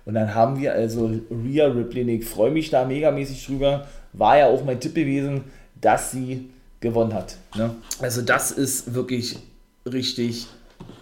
Und 0.07 0.13
dann 0.13 0.33
haben 0.33 0.57
wir 0.57 0.71
also 0.71 1.11
Rhea 1.29 1.67
Ripley. 1.67 2.09
Ich 2.15 2.25
freue 2.25 2.49
mich 2.49 2.69
da 2.69 2.85
megamäßig 2.85 3.45
drüber. 3.45 3.87
War 4.13 4.37
ja 4.37 4.47
auch 4.47 4.63
mein 4.63 4.79
Tipp 4.79 4.95
gewesen, 4.95 5.41
dass 5.81 6.11
sie 6.11 6.49
gewonnen 6.79 7.13
hat. 7.13 7.35
Ne? 7.57 7.71
Also 7.99 8.21
das 8.21 8.51
ist 8.51 8.93
wirklich 8.93 9.37
richtig 9.85 10.47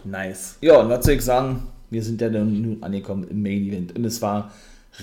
nice. 0.04 0.58
Ja, 0.62 0.80
und 0.80 0.90
was 0.90 1.06
soll 1.06 1.14
ich 1.14 1.22
sagen? 1.22 1.68
Wir 1.92 2.02
sind 2.02 2.20
ja 2.20 2.30
dann 2.30 2.62
nun 2.64 2.78
angekommen 2.82 3.28
im 3.30 3.44
Main 3.44 3.68
Event. 3.68 3.96
Und 3.96 4.06
es 4.06 4.24
war 4.24 4.52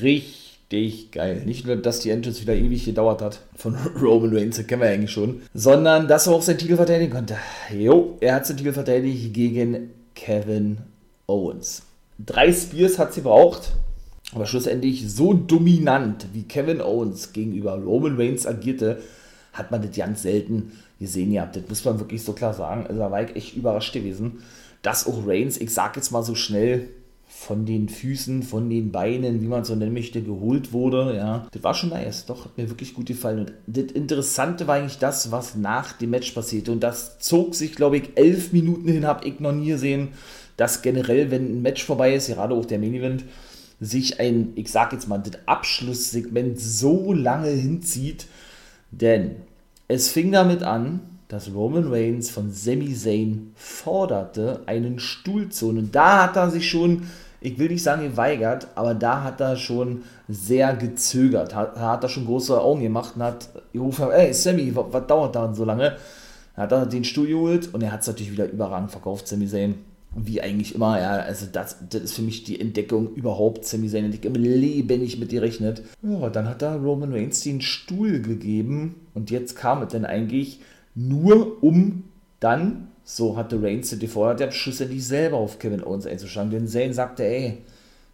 richtig 0.00 1.12
geil. 1.12 1.42
Nicht 1.46 1.64
nur, 1.64 1.76
dass 1.76 2.00
die 2.00 2.10
Entrance 2.10 2.42
wieder 2.42 2.56
ewig 2.56 2.84
gedauert 2.84 3.22
hat 3.22 3.38
von 3.54 3.76
Roman 4.02 4.36
Reigns, 4.36 4.56
das 4.56 4.66
kennen 4.66 4.82
wir 4.82 4.88
ja 4.88 4.94
eigentlich 4.94 5.12
schon, 5.12 5.42
sondern 5.54 6.08
dass 6.08 6.26
er 6.26 6.32
auch 6.32 6.42
seinen 6.42 6.58
Titel 6.58 6.74
verteidigen 6.74 7.12
konnte. 7.12 7.36
Jo, 7.72 8.16
er 8.20 8.34
hat 8.34 8.46
seinen 8.46 8.56
Titel 8.56 8.72
verteidigt 8.72 9.32
gegen 9.32 9.90
Kevin 10.16 10.78
Owens. 11.28 11.82
Drei 12.18 12.52
Spears 12.52 12.98
hat 12.98 13.14
sie 13.14 13.20
braucht, 13.20 13.72
aber 14.34 14.46
schlussendlich 14.46 15.10
so 15.10 15.34
dominant 15.34 16.26
wie 16.32 16.44
Kevin 16.44 16.80
Owens 16.80 17.32
gegenüber 17.32 17.74
Roman 17.74 18.16
Reigns 18.16 18.46
agierte, 18.46 19.00
hat 19.52 19.70
man 19.70 19.82
das 19.82 19.96
ganz 19.96 20.22
selten 20.22 20.72
gesehen 20.98 21.32
gehabt. 21.32 21.56
Das 21.56 21.68
muss 21.68 21.84
man 21.84 21.98
wirklich 21.98 22.22
so 22.22 22.32
klar 22.32 22.54
sagen. 22.54 22.86
Also 22.86 22.98
da 22.98 23.10
war 23.10 23.22
ich 23.22 23.36
echt 23.36 23.56
überrascht 23.56 23.92
gewesen, 23.92 24.42
dass 24.80 25.06
auch 25.06 25.26
Reigns, 25.26 25.58
ich 25.58 25.72
sag 25.72 25.96
jetzt 25.96 26.10
mal 26.10 26.22
so 26.22 26.34
schnell, 26.34 26.88
von 27.34 27.64
den 27.64 27.88
Füßen, 27.88 28.42
von 28.42 28.68
den 28.68 28.92
Beinen, 28.92 29.40
wie 29.40 29.46
man 29.46 29.62
es 29.62 29.68
so 29.68 29.74
nennen 29.74 29.94
möchte, 29.94 30.22
geholt 30.22 30.72
wurde. 30.72 31.16
Ja, 31.16 31.46
das 31.50 31.62
war 31.62 31.74
schon 31.74 31.88
nice. 31.88 32.26
Doch, 32.26 32.44
hat 32.44 32.56
mir 32.56 32.68
wirklich 32.68 32.94
gut 32.94 33.06
gefallen. 33.06 33.40
Und 33.40 33.52
das 33.66 33.92
Interessante 33.92 34.66
war 34.66 34.76
eigentlich 34.76 34.98
das, 34.98 35.32
was 35.32 35.56
nach 35.56 35.92
dem 35.94 36.10
Match 36.10 36.30
passierte. 36.32 36.70
Und 36.70 36.80
das 36.80 37.18
zog 37.18 37.54
sich, 37.54 37.74
glaube 37.74 37.96
ich, 37.96 38.10
elf 38.16 38.52
Minuten 38.52 38.88
hin, 38.88 39.06
habe 39.06 39.26
ich 39.26 39.40
noch 39.40 39.52
nie 39.52 39.68
gesehen, 39.68 40.08
dass 40.56 40.82
generell, 40.82 41.30
wenn 41.30 41.58
ein 41.58 41.62
Match 41.62 41.84
vorbei 41.84 42.14
ist, 42.14 42.28
gerade 42.28 42.54
auch 42.54 42.66
der 42.66 42.78
Main 42.78 42.94
Event, 42.94 43.24
sich 43.82 44.20
ein, 44.20 44.52
ich 44.54 44.70
sag 44.70 44.92
jetzt 44.92 45.08
mal, 45.08 45.18
das 45.18 45.40
Abschlusssegment 45.46 46.58
so 46.58 47.12
lange 47.12 47.48
hinzieht. 47.48 48.26
Denn 48.92 49.36
es 49.88 50.08
fing 50.08 50.30
damit 50.30 50.62
an, 50.62 51.00
dass 51.26 51.52
Roman 51.52 51.92
Reigns 51.92 52.30
von 52.30 52.52
Sami 52.52 52.94
Zayn 52.94 53.52
forderte, 53.56 54.60
einen 54.66 55.00
Stuhl 55.00 55.48
zu 55.48 55.66
holen. 55.66 55.78
Und 55.78 55.94
da 55.94 56.24
hat 56.24 56.36
er 56.36 56.50
sich 56.50 56.70
schon, 56.70 57.04
ich 57.40 57.58
will 57.58 57.70
nicht 57.70 57.82
sagen 57.82 58.02
geweigert, 58.02 58.68
aber 58.76 58.94
da 58.94 59.24
hat 59.24 59.40
er 59.40 59.56
schon 59.56 60.02
sehr 60.28 60.76
gezögert. 60.76 61.54
Hat, 61.54 61.76
hat 61.76 62.04
er 62.04 62.08
schon 62.08 62.26
große 62.26 62.60
Augen 62.60 62.82
gemacht 62.82 63.14
und 63.16 63.22
hat 63.22 63.48
gerufen, 63.72 64.10
ey 64.12 64.32
Sammy, 64.32 64.72
was, 64.76 65.06
dauert 65.06 65.34
da 65.34 65.52
so 65.52 65.64
lange? 65.64 65.96
Hat 66.54 66.70
er 66.70 66.86
den 66.86 67.02
Stuhl 67.02 67.26
geholt 67.26 67.72
und 67.74 67.82
er 67.82 67.90
hat 67.90 68.02
es 68.02 68.06
natürlich 68.06 68.32
wieder 68.32 68.48
überragend 68.48 68.92
verkauft, 68.92 69.26
Sami 69.26 69.48
Zayn. 69.48 69.91
Wie 70.14 70.42
eigentlich 70.42 70.74
immer, 70.74 71.00
ja, 71.00 71.12
also 71.12 71.46
das, 71.50 71.76
das 71.88 72.02
ist 72.02 72.14
für 72.14 72.22
mich 72.22 72.44
die 72.44 72.60
Entdeckung 72.60 73.14
überhaupt. 73.14 73.64
Sami 73.64 73.88
Zayn 73.88 74.04
hätte 74.04 74.16
ich 74.16 74.24
im 74.24 74.34
Leben 74.34 75.00
nicht 75.00 75.18
mit 75.18 75.30
gerechnet. 75.30 75.82
Ja, 76.02 76.28
dann 76.28 76.48
hat 76.48 76.62
er 76.62 76.76
Roman 76.76 77.12
Reigns 77.12 77.40
den 77.40 77.62
Stuhl 77.62 78.20
gegeben 78.20 78.96
und 79.14 79.30
jetzt 79.30 79.56
kam 79.56 79.82
es 79.82 79.92
dann 79.92 80.04
eigentlich 80.04 80.60
nur 80.94 81.62
um 81.62 82.04
dann, 82.40 82.88
so 83.04 83.36
hatte 83.36 83.62
Reigns 83.62 83.90
die 83.90 83.98
gefordert, 83.98 84.40
der 84.40 84.50
schlussendlich 84.50 85.06
selber 85.06 85.38
auf 85.38 85.58
Kevin 85.58 85.82
Owens 85.82 86.06
einzuschlagen. 86.06 86.50
Denn 86.50 86.68
Zayn 86.68 86.92
sagte, 86.92 87.24
ey, 87.24 87.58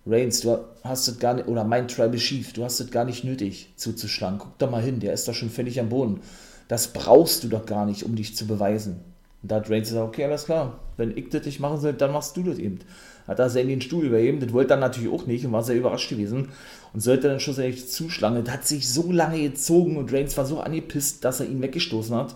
Reigns, 0.06 0.40
du 0.40 0.58
hast 0.84 1.08
das 1.08 1.18
gar 1.18 1.34
nicht, 1.34 1.48
oder 1.48 1.64
mein 1.64 1.88
Tribal 1.88 2.16
Chief, 2.16 2.52
du 2.52 2.64
hast 2.64 2.80
es 2.80 2.90
gar 2.90 3.04
nicht 3.04 3.24
nötig 3.24 3.72
zuzuschlagen. 3.76 4.38
Guck 4.38 4.56
da 4.58 4.66
mal 4.66 4.82
hin, 4.82 5.00
der 5.00 5.12
ist 5.12 5.26
doch 5.26 5.34
schon 5.34 5.50
völlig 5.50 5.80
am 5.80 5.88
Boden. 5.88 6.20
Das 6.68 6.92
brauchst 6.92 7.44
du 7.44 7.48
doch 7.48 7.66
gar 7.66 7.86
nicht, 7.86 8.04
um 8.04 8.14
dich 8.14 8.36
zu 8.36 8.46
beweisen. 8.46 9.00
Und 9.42 9.50
da 9.50 9.56
hat 9.56 9.70
Reigns 9.70 9.88
gesagt, 9.88 10.08
okay, 10.08 10.24
alles 10.24 10.44
klar, 10.44 10.80
wenn 10.96 11.16
ich 11.16 11.28
das 11.28 11.46
nicht 11.46 11.60
machen 11.60 11.80
soll, 11.80 11.92
dann 11.92 12.12
machst 12.12 12.36
du 12.36 12.42
das 12.42 12.58
eben. 12.58 12.80
Hat 13.26 13.38
er 13.38 13.48
den 13.48 13.80
Stuhl 13.82 14.06
übergeben, 14.06 14.40
das 14.40 14.52
wollte 14.52 14.74
er 14.74 14.80
natürlich 14.80 15.12
auch 15.12 15.26
nicht 15.26 15.44
und 15.44 15.52
war 15.52 15.62
sehr 15.62 15.76
überrascht 15.76 16.08
gewesen 16.08 16.48
und 16.94 17.00
sollte 17.00 17.28
dann 17.28 17.40
schlussendlich 17.40 17.88
zuschlagen. 17.88 18.42
Das 18.42 18.54
hat 18.54 18.66
sich 18.66 18.88
so 18.88 19.12
lange 19.12 19.40
gezogen 19.42 19.96
und 19.98 20.12
Reigns 20.12 20.36
war 20.36 20.46
so 20.46 20.60
angepisst, 20.60 21.24
dass 21.24 21.40
er 21.40 21.46
ihn 21.46 21.60
weggestoßen 21.60 22.16
hat 22.16 22.34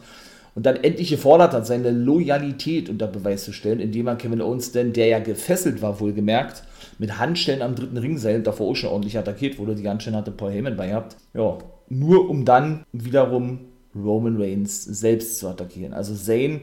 und 0.55 0.67
dann 0.67 0.77
endlich 0.77 1.09
gefordert 1.09 1.55
hat, 1.55 1.67
seine 1.67 1.91
Loyalität 1.91 2.91
unter 2.91 3.07
Beweis 3.07 3.45
zu 3.45 3.53
stellen, 3.53 3.81
indem 3.81 4.07
er 4.07 4.17
Kevin 4.17 4.43
Owens 4.43 4.73
denn, 4.73 4.93
der 4.93 5.07
ja 5.07 5.19
gefesselt 5.19 5.81
war, 5.81 5.99
wohlgemerkt, 5.99 6.63
mit 6.99 7.19
Handstellen 7.19 7.63
am 7.63 7.75
dritten 7.75 7.97
Ringseil 7.97 8.43
davor 8.43 8.71
auch 8.71 8.77
schon 8.77 8.91
ordentlich 8.91 9.19
attackiert 9.19 9.59
wurde, 9.59 9.75
die 9.75 9.89
Handstellen 9.89 10.17
hatte 10.17 10.31
Paul 10.31 10.53
Heyman 10.53 10.77
bei 10.77 10.89
gehabt, 10.89 11.17
ja, 11.33 11.59
nur 11.89 12.29
um 12.29 12.45
dann 12.45 12.85
wiederum 12.93 13.61
Roman 13.95 14.41
Reigns 14.41 14.85
selbst 14.85 15.39
zu 15.39 15.49
attackieren. 15.49 15.93
Also 15.95 16.15
Zayn 16.15 16.63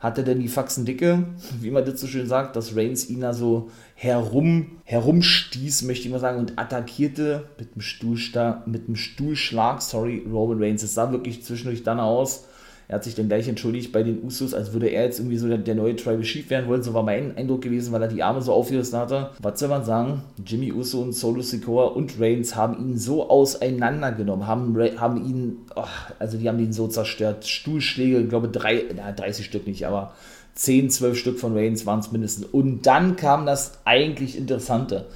hatte 0.00 0.24
denn 0.24 0.40
die 0.40 0.48
Faxen 0.48 0.86
dicke, 0.86 1.24
wie 1.60 1.70
man 1.70 1.84
das 1.84 2.00
so 2.00 2.06
schön 2.06 2.26
sagt, 2.26 2.56
dass 2.56 2.74
Reigns 2.74 3.08
ihn 3.10 3.20
da 3.20 3.34
so 3.34 3.70
herum, 3.94 4.78
herumstieß, 4.84 5.82
möchte 5.82 6.06
ich 6.06 6.10
mal 6.10 6.18
sagen, 6.18 6.38
und 6.38 6.58
attackierte 6.58 7.50
mit 7.58 7.74
dem, 7.74 7.82
Stuhlsta 7.82 8.62
mit 8.66 8.88
dem 8.88 8.96
Stuhlschlag, 8.96 9.82
sorry, 9.82 10.26
Roman 10.30 10.62
Reigns. 10.62 10.82
Es 10.82 10.94
sah 10.94 11.12
wirklich 11.12 11.44
zwischendurch 11.44 11.82
dann 11.82 12.00
aus, 12.00 12.46
er 12.90 12.96
hat 12.96 13.04
sich 13.04 13.14
dann 13.14 13.28
gleich 13.28 13.46
entschuldigt 13.46 13.92
bei 13.92 14.02
den 14.02 14.20
Usos, 14.24 14.52
als 14.52 14.72
würde 14.72 14.88
er 14.88 15.04
jetzt 15.04 15.20
irgendwie 15.20 15.36
so 15.36 15.46
der, 15.46 15.58
der 15.58 15.76
neue 15.76 15.94
Tribal 15.94 16.22
Chief 16.22 16.50
werden 16.50 16.68
wollen. 16.68 16.82
So 16.82 16.92
war 16.92 17.04
mein 17.04 17.36
Eindruck 17.36 17.62
gewesen, 17.62 17.92
weil 17.92 18.02
er 18.02 18.08
die 18.08 18.20
Arme 18.20 18.42
so 18.42 18.52
aufgerissen 18.52 18.98
hatte. 18.98 19.30
Was 19.40 19.60
soll 19.60 19.68
man 19.68 19.84
sagen? 19.84 20.24
Jimmy 20.44 20.72
Uso 20.72 21.00
und 21.00 21.12
Solo 21.12 21.40
Sikoa 21.40 21.84
und 21.84 22.18
Reigns 22.18 22.56
haben 22.56 22.76
ihn 22.80 22.98
so 22.98 23.30
auseinandergenommen, 23.30 24.48
haben, 24.48 24.76
haben 24.98 25.24
ihn, 25.24 25.58
oh, 25.76 25.84
also 26.18 26.36
die 26.36 26.48
haben 26.48 26.58
ihn 26.58 26.72
so 26.72 26.88
zerstört. 26.88 27.46
Stuhlschläge, 27.46 28.22
ich 28.22 28.28
glaube 28.28 28.48
drei, 28.48 28.82
na, 28.96 29.12
30 29.12 29.46
Stück 29.46 29.68
nicht, 29.68 29.86
aber 29.86 30.12
10, 30.54 30.90
12 30.90 31.16
Stück 31.16 31.38
von 31.38 31.56
Reigns 31.56 31.86
waren 31.86 32.00
es 32.00 32.10
mindestens. 32.10 32.46
Und 32.46 32.86
dann 32.86 33.14
kam 33.14 33.46
das 33.46 33.78
eigentlich 33.84 34.36
Interessante. 34.36 35.06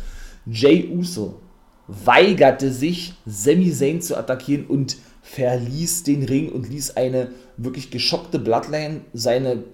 Jay 0.46 0.88
Uso 0.96 1.40
weigerte 1.88 2.70
sich, 2.70 3.14
Sami 3.26 3.72
Zayn 3.72 4.00
zu 4.00 4.16
attackieren 4.16 4.66
und 4.66 4.96
verließ 5.24 6.04
den 6.04 6.22
Ring 6.22 6.50
und 6.50 6.68
ließ 6.68 6.96
eine 6.96 7.30
wirklich 7.56 7.90
geschockte 7.90 8.38
Bloodline, 8.38 9.00
seine 9.14 9.64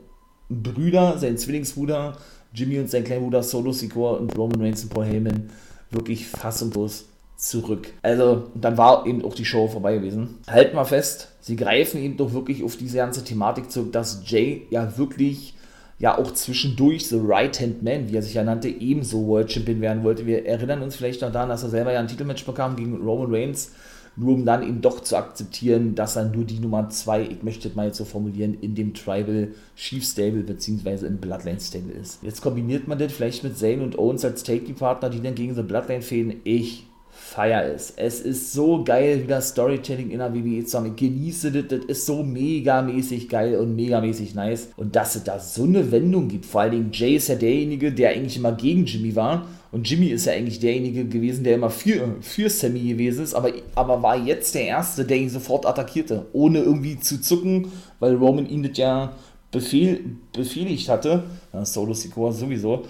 Brüder, 0.48 1.18
sein 1.18 1.36
Zwillingsbruder, 1.36 2.16
Jimmy 2.54 2.78
und 2.78 2.88
sein 2.88 3.04
kleiner 3.04 3.22
Bruder 3.22 3.42
Solo 3.42 3.72
Sikoa 3.72 4.16
und 4.16 4.36
Roman 4.38 4.62
Reigns 4.62 4.84
und 4.84 4.90
Paul 4.90 5.04
Heyman 5.04 5.50
wirklich 5.90 6.28
fassungslos 6.28 7.06
zurück. 7.36 7.92
Also, 8.02 8.44
dann 8.54 8.78
war 8.78 9.06
eben 9.06 9.24
auch 9.24 9.34
die 9.34 9.44
Show 9.44 9.66
vorbei 9.66 9.96
gewesen. 9.96 10.38
Halt 10.46 10.72
mal 10.72 10.84
fest, 10.84 11.28
sie 11.40 11.56
greifen 11.56 12.00
eben 12.00 12.16
doch 12.16 12.32
wirklich 12.32 12.62
auf 12.62 12.76
diese 12.76 12.98
ganze 12.98 13.24
Thematik 13.24 13.70
zurück, 13.70 13.92
dass 13.92 14.22
Jay 14.26 14.66
ja 14.70 14.96
wirklich 14.98 15.54
ja 15.98 16.16
auch 16.16 16.32
zwischendurch 16.32 17.08
The 17.08 17.20
Right-Hand 17.22 17.82
Man, 17.82 18.08
wie 18.08 18.16
er 18.16 18.22
sich 18.22 18.34
ja 18.34 18.44
nannte, 18.44 18.68
ebenso 18.68 19.26
World 19.26 19.50
Champion 19.52 19.80
werden 19.80 20.04
wollte. 20.04 20.26
Wir 20.26 20.46
erinnern 20.46 20.82
uns 20.82 20.96
vielleicht 20.96 21.22
noch 21.22 21.32
daran, 21.32 21.48
dass 21.48 21.62
er 21.62 21.70
selber 21.70 21.92
ja 21.92 22.00
ein 22.00 22.08
Titelmatch 22.08 22.46
bekam 22.46 22.76
gegen 22.76 22.96
Roman 23.02 23.34
Reigns 23.34 23.72
nur 24.16 24.34
um 24.34 24.44
dann 24.44 24.62
eben 24.62 24.80
doch 24.80 25.00
zu 25.00 25.16
akzeptieren, 25.16 25.94
dass 25.94 26.16
er 26.16 26.24
nur 26.24 26.44
die 26.44 26.58
Nummer 26.58 26.88
2, 26.88 27.22
ich 27.22 27.42
möchte 27.42 27.68
es 27.68 27.74
mal 27.74 27.86
jetzt 27.86 27.98
so 27.98 28.04
formulieren, 28.04 28.56
in 28.60 28.74
dem 28.74 28.94
Tribal 28.94 29.48
Chief 29.76 30.04
Stable 30.04 30.42
bzw. 30.42 31.06
im 31.06 31.18
Bloodline 31.18 31.60
Stable 31.60 31.92
ist. 31.92 32.22
Jetzt 32.22 32.42
kombiniert 32.42 32.88
man 32.88 32.98
das 32.98 33.12
vielleicht 33.12 33.44
mit 33.44 33.56
Zane 33.56 33.82
und 33.82 33.98
Owens 33.98 34.24
als 34.24 34.42
Take-Partner, 34.42 35.10
die 35.10 35.22
dann 35.22 35.34
gegen 35.34 35.54
The 35.54 35.62
Bloodline 35.62 36.02
fäden. 36.02 36.40
Ich 36.44 36.86
feier 37.20 37.64
es. 37.64 37.92
Es 37.96 38.20
ist 38.20 38.52
so 38.52 38.82
geil, 38.82 39.22
wie 39.22 39.26
das 39.28 39.50
Storytelling 39.50 40.10
in 40.10 40.18
der 40.18 40.34
WWE 40.34 40.64
zusammen. 40.64 40.96
Genieße 40.96 41.52
das, 41.52 41.68
das 41.68 41.84
ist 41.86 42.06
so 42.06 42.22
megamäßig 42.22 43.28
geil 43.28 43.56
und 43.56 43.76
megamäßig 43.76 44.34
nice. 44.34 44.70
Und 44.76 44.96
dass 44.96 45.14
es 45.14 45.24
da 45.24 45.38
so 45.38 45.64
eine 45.64 45.92
Wendung 45.92 46.28
gibt. 46.28 46.46
Vor 46.46 46.62
allen 46.62 46.72
Dingen 46.72 46.90
Jay 46.92 47.16
ist 47.16 47.28
ja 47.28 47.36
derjenige, 47.36 47.92
der 47.92 48.10
eigentlich 48.10 48.36
immer 48.36 48.52
gegen 48.52 48.84
Jimmy 48.84 49.14
war. 49.14 49.46
Und 49.72 49.88
Jimmy 49.88 50.06
ist 50.06 50.26
ja 50.26 50.32
eigentlich 50.32 50.58
derjenige 50.58 51.04
gewesen, 51.04 51.44
der 51.44 51.54
immer 51.54 51.70
für, 51.70 52.16
für 52.20 52.50
Sammy 52.50 52.80
gewesen 52.80 53.22
ist, 53.22 53.34
aber, 53.34 53.52
aber 53.76 54.02
war 54.02 54.16
jetzt 54.16 54.54
der 54.54 54.66
Erste, 54.66 55.04
der 55.04 55.16
ihn 55.16 55.30
sofort 55.30 55.64
attackierte, 55.64 56.26
ohne 56.32 56.58
irgendwie 56.58 56.98
zu 56.98 57.20
zucken, 57.20 57.70
weil 58.00 58.16
Roman 58.16 58.48
ihn 58.48 58.64
das 58.64 58.76
ja 58.76 59.12
befehl, 59.52 60.16
befehligt 60.32 60.88
hatte. 60.88 61.22
Ja, 61.52 61.64
Solo 61.64 61.94
Sikoa 61.94 62.32
sowieso, 62.32 62.84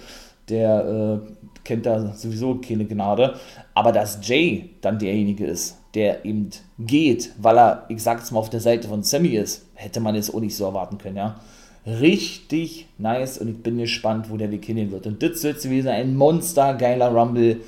der 0.49 1.21
äh, 1.21 1.31
kennt 1.63 1.85
da 1.85 2.13
sowieso 2.15 2.55
keine 2.55 2.85
Gnade. 2.85 3.35
Aber 3.75 3.91
dass 3.91 4.19
Jay 4.27 4.71
dann 4.81 4.97
derjenige 4.97 5.45
ist, 5.45 5.77
der 5.93 6.25
eben 6.25 6.49
geht, 6.79 7.31
weil 7.37 7.57
er, 7.57 7.85
ich 7.89 8.01
sag's 8.01 8.31
mal, 8.31 8.39
auf 8.39 8.49
der 8.49 8.59
Seite 8.59 8.87
von 8.87 9.03
Sammy 9.03 9.35
ist, 9.35 9.65
hätte 9.75 9.99
man 9.99 10.15
es 10.15 10.33
auch 10.33 10.39
nicht 10.39 10.55
so 10.55 10.65
erwarten 10.65 10.97
können, 10.97 11.17
ja. 11.17 11.39
Richtig 11.85 12.87
nice 12.99 13.39
und 13.39 13.49
ich 13.49 13.63
bin 13.63 13.77
gespannt, 13.77 14.29
wo 14.29 14.37
der 14.37 14.51
Weg 14.51 14.65
hingehen 14.65 14.91
wird. 14.91 15.07
Und 15.07 15.23
das 15.23 15.43
wird 15.43 15.61
gewesen 15.61 15.87
ein 15.87 16.15
monstergeiler 16.15 17.11
Rumble 17.11 17.61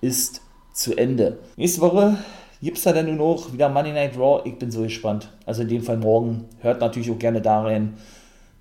ist 0.00 0.40
zu 0.72 0.96
Ende. 0.96 1.38
Nächste 1.56 1.80
Woche 1.80 2.16
gibt 2.60 2.78
es 2.78 2.84
da 2.84 2.92
dann 2.92 3.06
nur 3.06 3.36
noch 3.36 3.52
wieder 3.52 3.68
Monday 3.68 3.92
Night 3.92 4.16
Raw. 4.16 4.42
Ich 4.44 4.58
bin 4.58 4.70
so 4.70 4.82
gespannt. 4.82 5.28
Also 5.46 5.62
in 5.62 5.68
dem 5.68 5.82
Fall 5.82 5.98
morgen. 5.98 6.46
Hört 6.60 6.80
natürlich 6.80 7.10
auch 7.10 7.18
gerne 7.18 7.40
da 7.40 7.62
rein. 7.62 7.94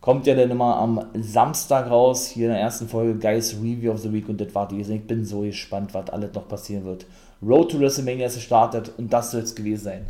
Kommt 0.02 0.28
ja 0.28 0.36
dann 0.36 0.50
immer 0.50 0.78
am 0.78 1.06
Samstag 1.20 1.90
raus, 1.90 2.28
hier 2.28 2.46
in 2.46 2.54
der 2.54 2.62
ersten 2.62 2.88
Folge 2.88 3.16
Guys 3.16 3.58
Review 3.62 3.92
of 3.92 4.00
the 4.00 4.14
Week 4.14 4.30
und 4.30 4.40
das 4.40 4.56
war 4.56 4.68
die. 4.68 4.80
Ich 4.80 5.08
bin 5.08 5.26
so 5.26 5.42
gespannt, 5.42 5.94
was 5.94 6.10
alles 6.10 6.34
noch 6.34 6.48
passieren 6.48 6.86
wird. 6.86 7.06
Road 7.42 7.72
to 7.72 7.80
WrestleMania 7.80 8.28
ist 8.28 8.36
gestartet 8.36 8.92
und 8.98 9.12
das 9.12 9.32
soll 9.32 9.42
es 9.42 9.56
gewesen 9.56 9.84
sein. 9.84 10.06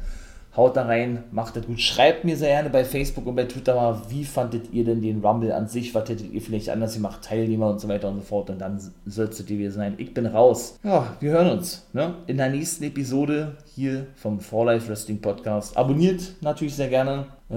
Haut 0.56 0.76
da 0.76 0.86
rein, 0.86 1.24
macht 1.32 1.56
das 1.56 1.68
gut. 1.68 1.80
Schreibt 1.80 2.26
mir 2.26 2.36
sehr 2.36 2.50
gerne 2.50 2.70
bei 2.72 2.84
Facebook 2.84 3.28
und 3.28 3.36
bei 3.36 3.46
Twitter 3.46 3.76
mal, 3.76 4.02
wie 4.10 4.26
fandet 4.26 4.74
ihr 4.74 4.84
denn 4.84 5.02
den 5.02 5.24
Rumble 5.24 5.52
an 5.52 5.68
sich? 5.68 5.94
Was 5.94 6.10
hättet 6.10 6.32
ihr 6.32 6.42
vielleicht 6.42 6.70
anders 6.70 6.96
gemacht? 6.96 7.24
Teilnehmer 7.24 7.70
und 7.70 7.80
so 7.80 7.88
weiter 7.88 8.10
und 8.10 8.16
so 8.16 8.22
fort. 8.24 8.50
Und 8.50 8.60
dann 8.60 8.80
solltet 9.06 9.50
ihr 9.50 9.72
sein. 9.72 9.94
Ich 9.98 10.14
bin 10.14 10.26
raus. 10.26 10.80
Ja, 10.84 11.16
wir 11.20 11.32
hören 11.32 11.52
uns 11.52 11.88
ne? 11.94 12.16
in 12.26 12.38
der 12.38 12.50
nächsten 12.50 12.84
Episode 12.84 13.58
hier 13.76 14.08
vom 14.16 14.40
For 14.40 14.66
Life 14.66 14.90
Wrestling 14.90 15.22
Podcast. 15.22 15.78
Abonniert 15.78 16.22
natürlich 16.42 16.76
sehr 16.76 16.90
gerne, 16.90 17.28
äh, 17.52 17.56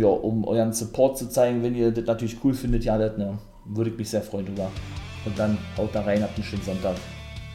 ja, 0.00 0.06
um 0.06 0.44
euren 0.44 0.72
Support 0.72 1.18
zu 1.18 1.28
zeigen, 1.28 1.62
wenn 1.64 1.74
ihr 1.74 1.90
das 1.90 2.06
natürlich 2.06 2.36
cool 2.44 2.54
findet. 2.54 2.84
Ja, 2.84 2.96
das, 2.98 3.18
ne? 3.18 3.36
würde 3.64 3.90
ich 3.90 3.98
mich 3.98 4.10
sehr 4.10 4.22
freuen 4.22 4.46
drüber. 4.46 4.70
Und 5.24 5.38
dann 5.38 5.58
haut 5.76 5.90
da 5.92 6.02
rein, 6.02 6.22
habt 6.22 6.36
einen 6.36 6.44
schönen 6.44 6.62
Sonntag. 6.62 6.94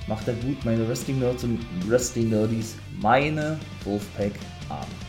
Macht 0.07 0.27
er 0.27 0.33
gut, 0.33 0.65
meine 0.65 0.87
Wrestling 0.87 1.19
Nerds 1.19 1.45
und 1.45 1.59
Wrestling 1.87 2.29
Nerdies, 2.29 2.75
meine 3.01 3.57
Wolfpack 3.85 4.33
um, 4.73 5.02